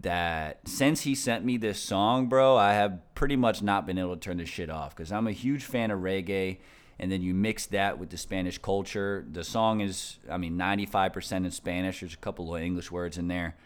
that 0.03 0.61
since 0.67 1.03
he 1.03 1.15
sent 1.15 1.45
me 1.45 1.57
this 1.57 1.81
song, 1.81 2.29
bro, 2.29 2.57
I 2.57 2.75
have 2.75 3.01
pretty 3.15 3.37
much 3.37 3.63
not 3.63 3.87
been 3.87 3.99
able 3.99 4.15
to 4.15 4.21
turn 4.21 4.37
this 4.37 4.49
shit 4.49 4.71
off 4.71 4.95
because 4.95 5.11
I'm 5.11 5.27
a 5.27 5.33
huge 5.33 5.65
fan 5.65 5.91
of 5.91 6.01
reggae 6.01 6.59
and 6.99 7.11
then 7.11 7.23
you 7.23 7.35
mix 7.35 7.67
that 7.67 7.99
with 7.99 8.11
the 8.11 8.17
Spanish 8.17 8.59
culture. 8.59 9.25
The 9.31 9.45
song 9.45 9.81
is, 9.81 10.19
I 10.31 10.37
mean, 10.37 10.57
95% 10.57 11.45
in 11.45 11.51
Spanish. 11.51 12.01
There's 12.01 12.15
a 12.15 12.19
couple 12.19 12.55
of 12.55 12.61
English 12.61 12.91
words 12.91 13.19
in 13.19 13.29
there. 13.29 13.57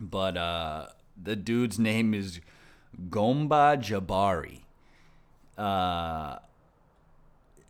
But 0.00 0.36
uh, 0.36 0.86
the 1.20 1.36
dude's 1.36 1.78
name 1.78 2.12
is 2.12 2.40
Gomba 3.08 3.78
Jahbari. 3.78 4.62
Uh, 5.56 6.33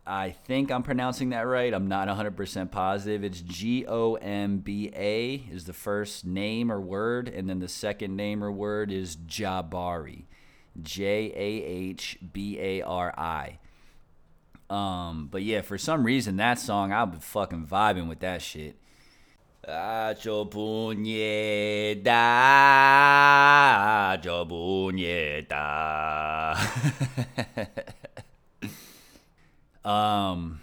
I 0.07 0.29
think 0.29 0.71
I'm 0.71 0.83
pronouncing 0.83 1.29
that 1.29 1.47
right. 1.47 1.73
I'm 1.73 1.87
not 1.87 2.07
100% 2.07 2.69
positive. 2.69 3.23
It's 3.23 3.41
G 3.41 3.85
O 3.87 4.15
M 4.15 4.59
B 4.59 4.91
A 4.95 5.43
is 5.51 5.65
the 5.65 5.73
first 5.73 6.25
name 6.25 6.71
or 6.71 6.79
word, 6.79 7.27
and 7.27 7.49
then 7.49 7.59
the 7.59 7.67
second 7.67 8.15
name 8.15 8.43
or 8.43 8.51
word 8.51 8.91
is 8.91 9.15
Jahbari. 9.15 10.25
J 10.81 11.31
A 11.35 11.63
H 11.65 12.19
B 12.33 12.59
A 12.59 12.81
R 12.83 13.13
I. 13.17 13.57
Um, 14.69 15.27
but 15.31 15.41
yeah, 15.41 15.61
for 15.61 15.77
some 15.77 16.03
reason 16.03 16.37
that 16.37 16.59
song 16.59 16.91
I've 16.91 17.11
been 17.11 17.19
fucking 17.19 17.65
vibing 17.65 18.07
with 18.07 18.19
that 18.19 18.41
shit. 18.41 18.75
Acho. 19.67 20.45
um, 29.85 30.59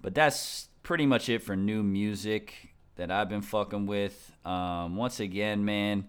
but 0.00 0.14
that's 0.14 0.68
pretty 0.82 1.06
much 1.06 1.28
it 1.28 1.42
for 1.42 1.54
new 1.54 1.82
music 1.82 2.54
that 2.96 3.10
I've 3.10 3.28
been 3.28 3.42
fucking 3.42 3.86
with. 3.86 4.32
Um, 4.44 4.96
once 4.96 5.20
again, 5.20 5.64
man, 5.64 6.08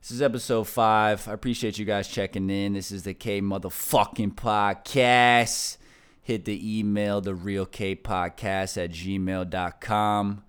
this 0.00 0.10
is 0.10 0.22
episode 0.22 0.68
five. 0.68 1.28
I 1.28 1.32
appreciate 1.32 1.78
you 1.78 1.84
guys 1.84 2.08
checking 2.08 2.48
in. 2.48 2.72
This 2.72 2.90
is 2.90 3.02
the 3.02 3.14
K 3.14 3.42
motherfucking 3.42 4.34
podcast 4.34 5.76
hit 6.22 6.44
the 6.44 6.78
email, 6.78 7.20
the 7.20 7.34
real 7.34 7.66
K 7.66 7.96
podcast 7.96 8.82
at 8.82 8.90
gmail.com. 8.90 10.44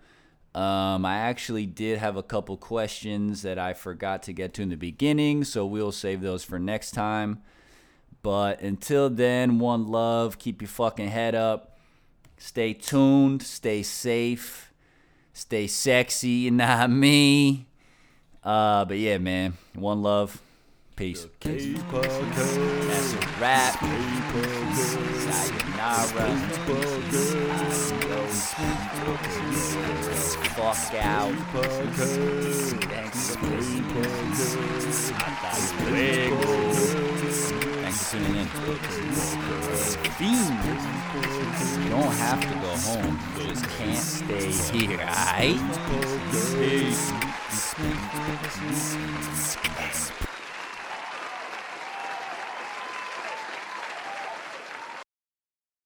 Um, 0.53 1.05
I 1.05 1.17
actually 1.17 1.65
did 1.65 1.97
have 1.99 2.17
a 2.17 2.23
couple 2.23 2.57
questions 2.57 3.41
that 3.41 3.57
I 3.57 3.73
forgot 3.73 4.23
to 4.23 4.33
get 4.33 4.53
to 4.55 4.61
in 4.61 4.69
the 4.69 4.75
beginning, 4.75 5.43
so 5.43 5.65
we'll 5.65 5.91
save 5.91 6.21
those 6.21 6.43
for 6.43 6.59
next 6.59 6.91
time. 6.91 7.41
But 8.23 8.62
until 8.62 9.10
then, 9.10 9.60
one 9.60 9.88
love, 9.88 10.38
keep 10.38 10.62
your 10.62 10.69
fucking 10.69 11.10
head 11.10 11.34
up, 11.34 11.79
stay 12.38 12.73
tuned, 12.73 13.41
stay 13.41 13.81
safe, 13.84 14.71
stay 15.34 15.67
sexy, 15.67 16.27
you 16.29 16.51
know 16.51 16.67
what 16.67 16.77
I 16.77 16.88
mean? 16.88 17.65
Uh, 18.43 18.86
but 18.86 18.97
yeah, 18.97 19.17
man, 19.17 19.53
one 19.73 20.01
love. 20.01 20.41
Peace. 20.95 21.25
That's 21.39 21.65
a 23.13 23.17
wrap. 23.39 23.79
Sayonara. 25.79 26.38
Fuck 30.56 30.93
out. 30.95 31.34
Thanks 37.82 38.01
for 38.01 38.17
tuning 38.17 38.38
in. 38.38 38.47
You 41.84 41.89
don't 41.89 42.13
have 42.17 42.41
to 42.41 42.56
go 42.56 42.71
home. 42.77 43.15
You 43.38 43.43
just 43.49 43.65
can't 43.77 43.97
stay 43.97 44.47
here, 44.77 44.99
alright? 45.01 45.60
Peace. 46.58 47.12